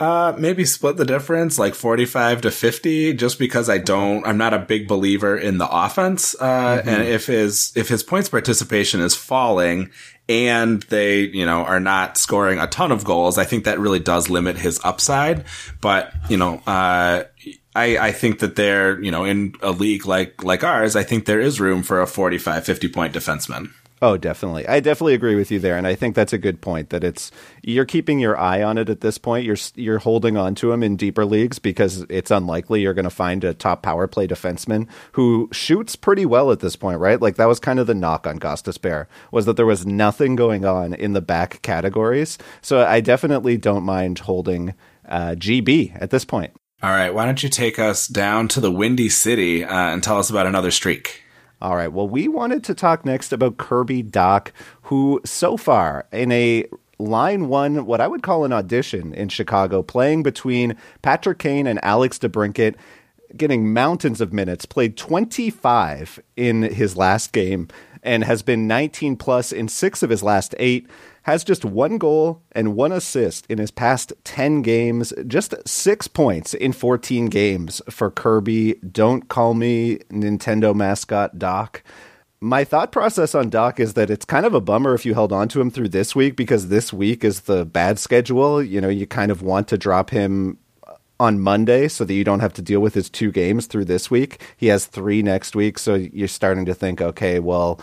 Uh, 0.01 0.35
maybe 0.39 0.65
split 0.65 0.97
the 0.97 1.05
difference, 1.05 1.59
like 1.59 1.75
45 1.75 2.41
to 2.41 2.51
50, 2.51 3.13
just 3.13 3.39
because 3.39 3.69
I 3.69 3.77
don't, 3.77 4.27
I'm 4.27 4.39
not 4.39 4.55
a 4.55 4.59
big 4.59 4.89
believer 4.89 5.37
in 5.37 5.59
the 5.59 5.69
offense. 5.71 6.35
Uh, 6.41 6.79
mm-hmm. 6.79 6.89
and 6.89 7.03
if 7.03 7.27
his, 7.27 7.71
if 7.77 7.89
his 7.89 8.03
points 8.03 8.31
participation 8.31 9.01
is 9.01 9.15
falling 9.15 9.91
and 10.31 10.85
they, 10.85 11.23
you 11.23 11.45
know, 11.45 11.65
are 11.65 11.81
not 11.81 12.17
scoring 12.17 12.61
a 12.61 12.69
ton 12.69 12.93
of 12.93 13.03
goals, 13.05 13.37
I 13.37 13.45
think 13.45 13.65
that 13.65 13.81
really 13.81 13.99
does 13.99 14.31
limit 14.31 14.57
his 14.57 14.81
upside. 14.85 15.45
But, 15.81 16.15
you 16.29 16.37
know, 16.37 16.63
uh, 16.69 17.25
I, 17.75 17.99
I 17.99 18.13
think 18.13 18.39
that 18.39 18.55
they're, 18.55 19.03
you 19.03 19.11
know, 19.11 19.25
in 19.25 19.57
a 19.61 19.73
league 19.73 20.07
like, 20.07 20.45
like 20.45 20.63
ours, 20.63 20.95
I 20.95 21.03
think 21.03 21.25
there 21.25 21.41
is 21.41 21.61
room 21.61 21.83
for 21.83 22.01
a 22.01 22.07
45, 22.07 22.65
50 22.65 22.89
point 22.91 23.13
defenseman. 23.13 23.73
Oh, 24.03 24.17
definitely. 24.17 24.67
I 24.67 24.81
definitely 24.81 25.13
agree 25.13 25.35
with 25.35 25.51
you 25.51 25.59
there, 25.59 25.77
and 25.77 25.87
I 25.87 25.95
think 25.95 26.15
that's 26.15 26.33
a 26.33 26.39
good 26.39 26.63
point. 26.63 26.89
That 26.89 27.05
it's 27.05 27.31
you're 27.63 27.85
keeping 27.85 28.19
your 28.19 28.39
eye 28.39 28.63
on 28.63 28.79
it 28.79 28.89
at 28.89 29.03
this 29.03 29.19
point. 29.19 29.45
You're 29.45 29.59
you're 29.75 29.99
holding 29.99 30.39
on 30.39 30.55
to 30.57 30.73
him 30.73 30.83
in 30.83 30.97
deeper 30.97 31.27
leagues 31.27 31.59
because 31.59 32.07
it's 32.09 32.31
unlikely 32.31 32.81
you're 32.81 32.95
going 32.95 33.05
to 33.05 33.11
find 33.11 33.45
a 33.45 33.53
top 33.53 33.83
power 33.83 34.07
play 34.07 34.27
defenseman 34.27 34.89
who 35.13 35.51
shoots 35.53 35.97
pretty 35.97 36.25
well 36.25 36.51
at 36.51 36.61
this 36.61 36.77
point, 36.77 36.99
right? 36.99 37.21
Like 37.21 37.37
that 37.37 37.45
was 37.45 37.61
kind 37.61 37.79
of 37.79 37.87
the 37.87 37.95
knock 37.95 38.27
on 38.27 38.41
Gostisbehere 38.41 39.07
was 39.33 39.45
that 39.45 39.57
there 39.57 39.67
was 39.67 39.85
nothing 39.85 40.35
going 40.35 40.65
on 40.65 40.95
in 40.95 41.13
the 41.13 41.21
back 41.21 41.61
categories. 41.61 42.39
So 42.63 42.87
I 42.87 43.01
definitely 43.01 43.59
don't 43.59 43.85
mind 43.85 44.21
holding 44.21 44.75
uh, 45.07 45.35
GB 45.37 46.01
at 46.01 46.09
this 46.09 46.25
point. 46.25 46.55
All 46.83 46.91
right, 46.91 47.13
why 47.13 47.27
don't 47.27 47.43
you 47.43 47.51
take 47.51 47.79
us 47.79 48.09
down 48.09 48.49
to 48.49 48.61
the 48.61 48.71
Windy 48.71 49.11
City 49.11 49.63
uh, 49.63 49.91
and 49.91 50.03
tell 50.03 50.19
us 50.19 50.31
about 50.31 50.47
another 50.47 50.71
streak? 50.71 51.23
All 51.61 51.77
right. 51.77 51.93
Well, 51.93 52.09
we 52.09 52.27
wanted 52.27 52.65
to 52.65 52.75
talk 52.75 53.05
next 53.05 53.33
about 53.33 53.59
Kirby 53.59 54.03
Dach, 54.03 54.49
who 54.83 55.21
so 55.25 55.59
far 55.59 56.07
in 56.11 56.33
a 56.33 56.65
line 56.99 57.49
one, 57.49 57.87
what 57.87 58.01
I 58.01 58.07
would 58.07 58.23
call 58.23 58.45
an 58.45 58.53
audition 58.53 59.13
in 59.13 59.29
Chicago, 59.29 59.83
playing 59.83 60.23
between 60.23 60.77
Patrick 61.03 61.39
Kane 61.39 61.67
and 61.67 61.83
Alex 61.83 62.19
DeBrincat, 62.19 62.77
getting 63.37 63.73
mountains 63.73 64.21
of 64.21 64.33
minutes, 64.33 64.67
played 64.67 64.97
25 64.97 66.21
in 66.37 66.63
his 66.63 66.97
last 66.97 67.33
game, 67.33 67.69
and 68.03 68.25
has 68.25 68.43
been 68.43 68.67
19 68.67 69.17
plus 69.17 69.53
in 69.53 69.69
six 69.69 70.03
of 70.03 70.11
his 70.11 70.23
last 70.23 70.55
eight 70.59 70.89
has 71.23 71.45
just 71.45 71.65
one 71.65 71.99
goal 71.99 72.43
and 72.53 72.75
one 72.75 72.93
assist 72.93 73.47
in 73.47 73.59
his 73.59 73.71
past 73.71 74.13
10 74.25 74.63
games, 74.63 75.13
just 75.27 75.55
six 75.67 76.09
points 76.09 76.55
in 76.55 76.73
14 76.73 77.27
games 77.27 77.83
for 77.91 78.11
Kirby. 78.11 78.75
Don't 78.91 79.29
call 79.29 79.55
me 79.55 79.99
Nintendo 80.11 80.75
mascot 80.75 81.37
Dach. 81.37 81.81
My 82.43 82.65
thought 82.65 82.91
process 82.91 83.35
on 83.35 83.51
Dach 83.51 83.79
is 83.79 83.95
that 83.95 84.09
it's 84.09 84.25
kind 84.25 84.47
of 84.47 84.55
a 84.55 84.63
bummer 84.63 84.95
if 84.95 85.05
you 85.05 85.13
held 85.13 85.31
on 85.31 85.49
to 85.49 85.61
him 85.61 85.71
through 85.71 85.91
this 85.91 86.17
week 86.17 86.37
because 86.37 86.69
this 86.69 86.91
week 86.91 87.23
is 87.23 87.41
the 87.43 87.67
bad 87.67 87.99
schedule. 87.99 88.63
You 88.63 88.81
know, 88.81 88.89
you 88.89 89.07
kind 89.07 89.31
of 89.31 89.43
want 89.43 89.69
to 89.69 89.79
drop 89.79 90.09
him 90.09 90.57
on 91.21 91.39
Monday 91.39 91.87
so 91.87 92.05
that 92.05 92.15
you 92.15 92.25
don't 92.25 92.41
have 92.41 92.55
to 92.55 92.63
deal 92.63 92.81
with 92.81 92.95
his 92.95 93.11
two 93.11 93.31
games 93.31 93.67
through 93.67 93.85
this 93.85 94.11
week. 94.11 94.41
He 94.57 94.69
has 94.69 94.87
three 94.87 95.23
next 95.23 95.55
week, 95.55 95.79
so 95.79 95.95
you're 95.95 96.27
starting 96.27 96.65
to 96.65 96.75
think, 96.75 97.03
okay, 97.03 97.39
well, 97.39 97.79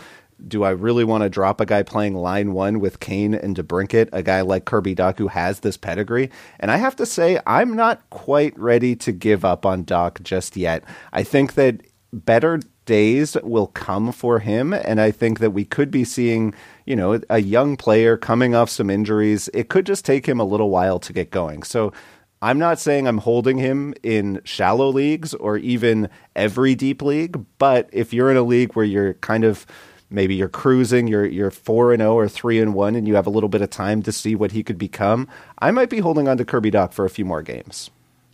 do 0.46 0.64
I 0.64 0.70
really 0.70 1.04
want 1.04 1.22
to 1.22 1.28
drop 1.28 1.60
a 1.60 1.66
guy 1.66 1.84
playing 1.84 2.16
line 2.16 2.52
one 2.52 2.80
with 2.80 3.00
Kane 3.00 3.34
and 3.34 3.56
DeBrincat, 3.56 4.08
a 4.12 4.22
guy 4.22 4.40
like 4.40 4.64
Kirby 4.64 4.96
Dach 4.96 5.18
who 5.18 5.28
has 5.28 5.60
this 5.60 5.76
pedigree? 5.76 6.30
And 6.58 6.70
I 6.70 6.78
have 6.78 6.96
to 6.96 7.06
say, 7.06 7.40
I'm 7.46 7.76
not 7.76 8.02
quite 8.10 8.58
ready 8.58 8.96
to 8.96 9.12
give 9.12 9.44
up 9.44 9.64
on 9.64 9.84
Dach 9.84 10.20
just 10.22 10.56
yet. 10.56 10.82
I 11.12 11.22
think 11.22 11.54
that 11.54 11.80
better 12.12 12.60
days 12.86 13.36
will 13.42 13.66
come 13.68 14.10
for 14.10 14.40
him, 14.40 14.72
and 14.72 15.00
I 15.00 15.12
think 15.12 15.38
that 15.38 15.50
we 15.50 15.64
could 15.64 15.90
be 15.92 16.04
seeing, 16.04 16.54
you 16.86 16.96
know, 16.96 17.20
a 17.30 17.40
young 17.40 17.76
player 17.76 18.16
coming 18.16 18.54
off 18.54 18.70
some 18.70 18.90
injuries. 18.90 19.48
It 19.54 19.68
could 19.68 19.86
just 19.86 20.04
take 20.04 20.26
him 20.26 20.40
a 20.40 20.44
little 20.44 20.70
while 20.70 20.98
to 21.00 21.12
get 21.12 21.30
going. 21.30 21.62
So 21.62 21.92
I'm 22.40 22.58
not 22.58 22.78
saying 22.78 23.08
I'm 23.08 23.18
holding 23.18 23.58
him 23.58 23.94
in 24.02 24.40
shallow 24.44 24.90
leagues 24.90 25.34
or 25.34 25.56
even 25.56 26.08
every 26.36 26.74
deep 26.74 27.02
league, 27.02 27.44
but 27.58 27.88
if 27.92 28.12
you're 28.12 28.30
in 28.30 28.36
a 28.36 28.42
league 28.42 28.74
where 28.74 28.84
you're 28.84 29.14
kind 29.14 29.44
of 29.44 29.66
maybe 30.10 30.34
you're 30.34 30.48
cruising, 30.48 31.08
you're 31.08 31.26
you're 31.26 31.50
four 31.50 31.92
and 31.92 32.00
zero 32.00 32.12
oh 32.12 32.16
or 32.16 32.28
three 32.28 32.60
and 32.60 32.74
one, 32.74 32.94
and 32.94 33.08
you 33.08 33.16
have 33.16 33.26
a 33.26 33.30
little 33.30 33.48
bit 33.48 33.62
of 33.62 33.70
time 33.70 34.02
to 34.02 34.12
see 34.12 34.34
what 34.34 34.52
he 34.52 34.62
could 34.62 34.78
become. 34.78 35.28
I 35.58 35.70
might 35.70 35.90
be 35.90 35.98
holding 35.98 36.28
on 36.28 36.38
to 36.38 36.44
Kirby 36.44 36.70
Dach 36.70 36.92
for 36.92 37.04
a 37.04 37.10
few 37.10 37.24
more 37.24 37.42
games. 37.42 37.90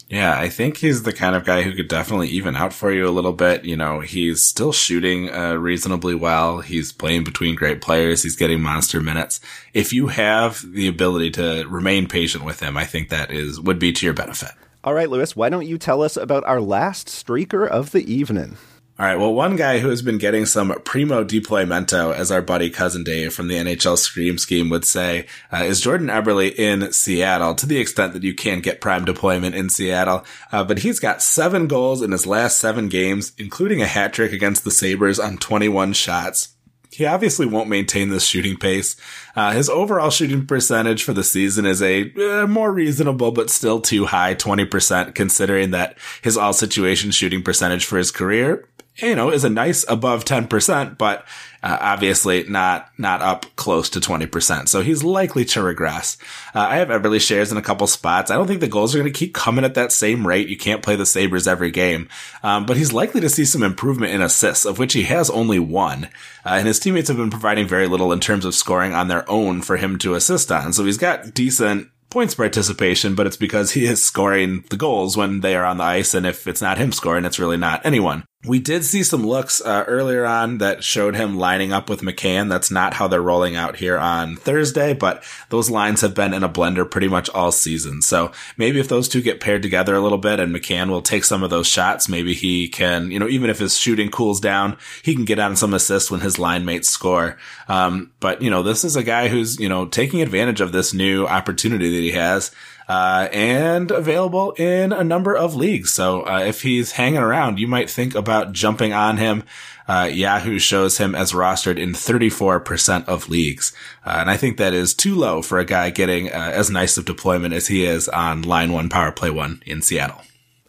Yeah, 0.09 0.39
I 0.39 0.49
think 0.49 0.77
he's 0.77 1.03
the 1.03 1.13
kind 1.13 1.35
of 1.35 1.45
guy 1.45 1.63
who 1.63 1.73
could 1.73 1.89
definitely 1.89 2.29
even 2.29 2.57
out 2.57 2.73
for 2.73 2.93
you 2.93 3.09
a 3.09 3.11
little 3.11 3.33
bit. 3.33 3.65
You 3.65 3.77
know, 3.77 4.01
he's 4.01 4.45
still 4.45 4.73
shooting 4.73 5.31
uh, 5.31 5.55
reasonably 5.55 6.15
well. 6.15 6.61
He's 6.61 6.93
playing 6.93 7.25
between 7.25 7.55
great 7.55 7.81
players. 7.81 8.23
He's 8.23 8.37
getting 8.37 8.61
monster 8.61 9.01
minutes. 9.01 9.41
If 9.73 9.93
you 9.93 10.09
have 10.09 10.65
the 10.73 10.89
ability 10.89 11.31
to 11.33 11.65
remain 11.69 12.07
patient 12.07 12.45
with 12.45 12.61
him, 12.61 12.77
I 12.77 12.85
think 12.85 13.09
that 13.09 13.31
is 13.31 13.61
would 13.61 13.79
be 13.79 13.93
to 13.93 14.07
your 14.07 14.15
benefit. 14.15 14.51
All 14.85 14.93
right, 14.93 15.09
Lewis, 15.09 15.35
why 15.35 15.49
don't 15.49 15.67
you 15.67 15.79
tell 15.79 16.03
us 16.03 16.17
about 16.19 16.45
our 16.45 16.61
last 16.61 17.09
streaker 17.09 17.67
of 17.67 17.93
the 17.93 18.13
evening? 18.13 18.59
All 18.97 19.05
right. 19.05 19.17
Well, 19.17 19.35
one 19.35 19.57
guy 19.57 19.81
who 19.81 19.89
has 19.89 20.03
been 20.03 20.19
getting 20.19 20.47
some 20.47 20.73
primo 20.85 21.25
deploymento, 21.25 22.15
as 22.15 22.31
our 22.31 22.41
buddy 22.41 22.71
cousin 22.71 23.03
Dave 23.03 23.35
from 23.35 23.49
the 23.49 23.57
NHL 23.57 23.99
Stream 23.99 24.39
Scheme 24.39 24.69
would 24.69 24.85
say, 24.85 25.27
uh, 25.53 25.65
is 25.65 25.81
Jordan 25.81 26.07
Eberle 26.07 26.55
in 26.55 26.93
Seattle. 26.93 27.57
To 27.57 27.67
the 27.67 27.79
extent 27.79 28.13
that 28.13 28.23
you 28.23 28.35
can 28.35 28.61
get 28.61 28.81
prime 28.81 29.05
deployment 29.05 29.57
in 29.57 29.69
Seattle, 29.69 30.25
uh, 30.53 30.63
but 30.63 30.79
he's 30.79 31.01
got 31.01 31.23
seven 31.23 31.67
goals 31.67 32.03
in 32.03 32.13
his 32.13 32.25
last 32.25 32.59
seven 32.59 32.89
games, 32.89 33.33
including 33.37 33.83
a 33.83 33.87
hat 33.87 34.13
trick 34.13 34.33
against 34.33 34.63
the 34.63 34.71
Sabres 34.71 35.19
on 35.19 35.39
21 35.39 35.93
shots. 35.95 36.55
he 36.93 37.05
obviously 37.05 37.47
won't 37.47 37.69
maintain 37.69 38.11
this 38.11 38.25
shooting 38.25 38.57
pace. 38.57 38.95
Uh, 39.35 39.51
his 39.51 39.69
overall 39.69 40.11
shooting 40.11 40.47
percentage 40.47 41.03
for 41.03 41.13
the 41.13 41.25
season 41.25 41.67
is 41.67 41.83
a 41.83 42.13
uh, 42.13 42.47
more 42.47 42.73
reasonable, 42.73 43.33
but 43.33 43.51
still 43.51 43.81
too 43.81 44.07
high, 44.07 44.37
20%, 44.37 45.17
considering 45.17 45.73
that 45.73 45.99
his 46.23 46.37
all 46.37 46.53
situation 46.53 47.11
shooting 47.11 47.43
percentage 47.43 47.85
for 47.85 47.99
his 47.99 48.13
career 48.13 48.69
you 48.99 49.17
know, 49.17 49.31
is 49.31 49.45
a 49.45 49.51
nice 49.51 49.85
above 49.89 50.25
10%, 50.25 50.97
but 50.97 51.27
uh, 51.63 51.79
obviously 51.81 52.45
not, 52.45 52.89
not 52.97 53.23
up 53.23 53.47
close 53.57 53.91
to 53.91 54.01
20%. 54.01 54.69
So 54.69 54.83
he's 54.83 55.03
likely 55.03 55.45
to 55.47 55.63
regress. 55.63 56.17
Uh, 56.55 56.61
I 56.61 56.77
have 56.77 56.89
Eberle 56.89 57.21
shares 57.21 57.51
in 57.51 57.59
a 57.59 57.63
couple 57.63 57.87
spots. 57.89 58.31
I 58.31 58.37
don't 58.37 58.47
think 58.47 58.61
the 58.61 58.69
goals 58.69 58.95
are 58.95 58.99
going 58.99 59.13
to 59.13 59.19
keep 59.19 59.35
coming 59.35 59.65
at 59.65 59.75
that 59.75 59.91
same 59.91 60.27
rate. 60.27 60.49
You 60.49 60.57
can't 60.57 60.83
play 60.83 60.95
the 60.95 61.07
Sabres 61.07 61.49
every 61.49 61.73
game. 61.73 62.09
Um, 62.45 62.67
but 62.67 62.77
he's 62.77 62.93
likely 62.93 63.21
to 63.23 63.31
see 63.31 63.45
some 63.45 63.65
improvement 63.65 64.13
in 64.13 64.23
assists, 64.23 64.65
of 64.65 64.79
which 64.79 64.93
he 64.93 65.05
has 65.05 65.29
only 65.29 65.59
one. 65.59 66.05
Uh, 66.45 66.51
and 66.51 66.69
his 66.69 66.79
teammates 66.79 67.09
have 67.09 67.17
been 67.17 67.31
providing 67.31 67.67
very 67.67 67.89
little 67.89 68.13
in 68.13 68.21
terms 68.21 68.45
of 68.45 68.55
scoring 68.55 68.95
on 68.95 69.09
their 69.09 69.29
own 69.29 69.63
for 69.63 69.77
him 69.77 69.99
to 69.99 70.15
assist 70.15 70.53
on. 70.53 70.73
So 70.73 70.85
he's 70.85 70.99
got 70.99 71.35
decent 71.35 71.89
points 72.11 72.37
participation, 72.37 73.17
but 73.17 73.27
it's 73.27 73.37
because 73.37 73.73
he 73.73 73.87
is 73.87 74.01
scoring 74.01 74.63
the 74.71 74.77
goals 74.77 75.17
when 75.17 75.41
they 75.41 75.57
are 75.57 75.65
on 75.65 75.79
the 75.79 75.85
ice. 75.85 76.15
And 76.15 76.25
if 76.25 76.47
it's 76.47 76.63
not 76.63 76.79
him 76.79 76.93
scoring, 76.93 77.25
it's 77.25 77.41
really 77.41 77.57
not 77.57 77.85
anyone. 77.85 78.25
We 78.47 78.59
did 78.59 78.85
see 78.85 79.03
some 79.03 79.27
looks 79.27 79.63
uh, 79.63 79.85
earlier 79.87 80.27
on 80.27 80.59
that 80.59 80.85
showed 80.85 81.17
him 81.17 81.39
lining 81.39 81.73
up 81.73 81.89
with 81.89 82.03
McCann. 82.03 82.51
That's 82.51 82.71
not 82.71 82.95
how 82.95 83.09
they're 83.09 83.23
rolling 83.23 83.57
out 83.57 83.77
here 83.77 83.99
on 83.99 84.37
Thursday, 84.37 84.93
but 84.93 85.25
those 85.49 85.71
lines 85.71 86.03
have 86.03 86.15
been 86.15 86.35
in 86.35 86.43
a 86.43 86.49
blender 86.49 86.89
pretty 86.89 87.09
much 87.09 87.31
all 87.31 87.53
season. 87.53 88.03
So 88.03 88.33
maybe 88.59 88.81
if 88.81 88.89
those 88.89 89.09
two 89.09 89.23
get 89.23 89.41
paired 89.41 89.63
together 89.63 89.95
a 89.95 90.01
little 90.01 90.19
bit 90.19 90.41
and 90.41 90.55
McCann 90.55 90.91
will 90.91 91.01
take 91.01 91.25
some 91.25 91.43
of 91.43 91.49
those 91.49 91.67
shots, 91.67 92.09
maybe 92.09 92.35
he 92.35 92.69
can, 92.69 93.11
you 93.11 93.19
know, 93.19 93.29
even 93.29 93.49
if 93.49 93.59
his 93.59 93.79
shooting 93.79 94.11
cools 94.11 94.41
down, 94.41 94.77
he 95.03 95.15
can 95.15 95.25
get 95.25 95.39
on 95.39 95.57
some 95.57 95.73
assists 95.73 96.11
when 96.11 96.21
his 96.21 96.39
line 96.39 96.67
mates 96.67 96.91
score. 96.91 97.39
Um, 97.69 98.13
but, 98.21 98.43
you 98.43 98.51
know, 98.51 98.63
this 98.63 98.85
is 98.85 98.95
a 98.95 99.03
guy 99.03 99.29
who's, 99.29 99.59
you 99.59 99.71
know, 99.71 99.87
taking 99.87 100.21
advantage 100.21 100.61
of 100.61 100.73
this 100.73 100.93
new 100.93 101.27
opportunity 101.27 101.91
that 101.91 102.03
he 102.03 102.13
has 102.13 102.51
uh, 102.89 103.29
and 103.33 103.91
available 103.91 104.53
in 104.53 104.93
a 104.93 105.05
number 105.05 105.35
of 105.35 105.55
leagues. 105.55 105.93
So 105.93 106.27
uh, 106.27 106.41
if 106.41 106.63
he's 106.63 106.93
hanging 106.93 107.21
around, 107.21 107.59
you 107.59 107.67
might 107.67 107.91
think 107.91 108.15
about 108.15 108.53
jumping 108.53 108.93
on 108.93 109.17
him. 109.17 109.45
Uh, 109.87 110.09
Yahoo 110.11 110.59
shows 110.59 110.99
him 110.99 111.15
as 111.15 111.33
rostered 111.33 111.79
in 111.79 111.93
34% 111.93 113.07
of 113.07 113.29
leagues. 113.29 113.73
Uh, 114.05 114.17
and 114.21 114.31
I 114.31 114.37
think 114.37 114.57
that 114.57 114.73
is 114.73 114.95
too 114.95 115.15
low 115.15 115.43
for 115.43 115.59
a 115.59 115.65
guy 115.65 115.91
getting 115.91 116.29
uh, 116.29 116.53
as 116.55 116.71
nice 116.71 116.97
of 116.97 117.05
deployment 117.05 117.55
as 117.55 117.67
he 117.67 117.85
is 117.85 118.09
on 118.09 118.43
line 118.43 118.73
one, 118.73 118.89
power 118.89 119.13
play 119.13 119.31
one 119.31 119.63
in 119.67 119.83
Seattle. 119.83 120.23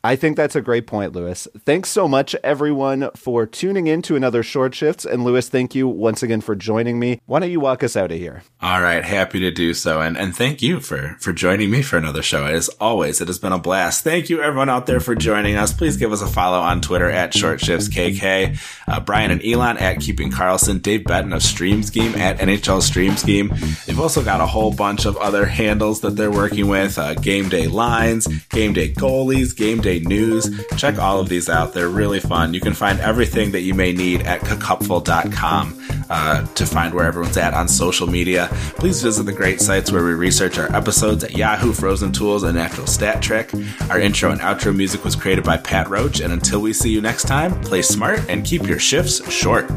I 0.06 0.16
think 0.16 0.38
that's 0.38 0.56
a 0.56 0.62
great 0.62 0.86
point, 0.86 1.14
Lewis. 1.14 1.48
Thanks 1.66 1.90
so 1.90 2.08
much, 2.08 2.36
everyone, 2.44 3.10
for 3.16 3.48
tuning 3.48 3.88
in 3.88 4.04
to 4.04 4.16
another 4.16 4.44
Short 4.44 4.76
Shifts. 4.76 5.04
And 5.04 5.24
Lewis, 5.24 5.50
thank 5.50 5.74
you 5.74 5.88
once 5.88 6.22
again 6.22 6.42
for 6.42 6.56
joining 6.56 7.00
me. 7.00 7.22
Why 7.26 7.40
don't 7.40 7.50
you 7.50 7.60
walk 7.60 7.84
us 7.84 7.98
out 7.98 8.12
of 8.12 8.20
here? 8.20 8.44
All 8.62 8.84
right, 8.84 9.04
happy 9.04 9.40
to 9.40 9.50
do 9.50 9.74
so. 9.74 10.02
And 10.02 10.16
and 10.16 10.36
thank 10.36 10.62
you 10.62 10.80
for 10.80 11.18
for 11.20 11.34
joining 11.34 11.72
me 11.72 11.82
for 11.82 11.98
another 11.98 12.22
show. 12.22 12.46
As 12.46 12.70
always, 12.80 13.20
it 13.20 13.28
has 13.30 13.40
been 13.40 13.52
a 13.52 13.58
blast. 13.58 14.04
Thank 14.04 14.30
you, 14.30 14.44
everyone 14.44 14.70
out 14.70 14.86
there, 14.86 15.00
for 15.00 15.16
joining 15.16 15.56
us. 15.56 15.74
Please 15.74 15.98
give 15.98 16.12
us 16.12 16.22
a 16.22 16.28
follow 16.28 16.60
on 16.60 16.82
Twitter 16.82 17.10
at 17.10 17.34
Short 17.34 17.60
Shifts 17.60 17.90
KK, 17.90 18.60
uh, 18.88 19.00
Brian 19.00 19.32
and 19.32 19.44
Elon 19.44 19.80
at 19.80 20.02
Keeping 20.02 20.30
Karlsson, 20.30 20.84
Dave 20.84 21.06
Betton 21.06 21.34
of 21.34 21.42
Stream 21.42 21.82
Scheme 21.82 22.14
at 22.14 22.38
NHL 22.38 22.84
Stream 22.84 23.18
Scheme. 23.18 23.52
They've 23.88 24.00
also 24.00 24.24
got 24.24 24.40
a 24.40 24.46
whole 24.46 24.72
bunch 24.72 25.06
of 25.06 25.18
other 25.18 25.46
handles 25.46 26.02
that 26.02 26.12
they're 26.12 26.30
working 26.30 26.68
with: 26.68 27.00
uh, 27.00 27.16
Game 27.16 27.50
Day 27.50 27.66
Lines, 27.66 28.28
Game 28.50 28.74
Day 28.74 28.94
Goalies, 28.94 29.56
Game 29.56 29.82
Day 29.82 29.95
news. 30.00 30.50
Check 30.78 30.98
all 31.00 31.20
of 31.20 31.30
these 31.30 31.50
out. 31.50 31.74
They're 31.74 31.90
really 31.90 32.20
fun. 32.20 32.54
You 32.54 32.60
can 32.60 32.74
find 32.74 33.00
everything 33.00 33.52
that 33.52 33.62
you 33.62 33.74
may 33.74 33.92
need 33.92 34.22
at 34.22 34.42
kkupfl.com 34.42 35.82
uh, 36.10 36.46
to 36.46 36.66
find 36.66 36.94
where 36.94 37.06
everyone's 37.06 37.38
at 37.38 37.54
on 37.54 37.68
social 37.68 38.08
media. 38.08 38.50
Please 38.78 39.02
visit 39.02 39.24
the 39.24 39.34
great 39.34 39.62
sites 39.62 39.92
where 39.92 40.04
we 40.04 40.14
research 40.14 40.58
our 40.58 40.74
episodes 40.76 41.24
at 41.24 41.38
Yahoo, 41.38 41.74
Frozen 41.74 42.12
Tools, 42.12 42.44
and 42.44 42.56
Natural 42.56 42.88
Stat 42.88 43.22
Trick. 43.22 43.52
Our 43.90 44.00
intro 44.00 44.32
and 44.32 44.42
outro 44.42 44.76
music 44.76 45.04
was 45.04 45.16
created 45.16 45.44
by 45.44 45.58
Pat 45.58 45.90
Roach. 45.90 46.20
And 46.20 46.34
until 46.34 46.62
we 46.62 46.74
see 46.74 46.92
you 46.92 47.02
next 47.02 47.28
time, 47.28 47.60
play 47.62 47.82
smart 47.82 48.20
and 48.30 48.46
keep 48.46 48.68
your 48.68 48.80
shifts 48.80 49.32
short. 49.32 49.70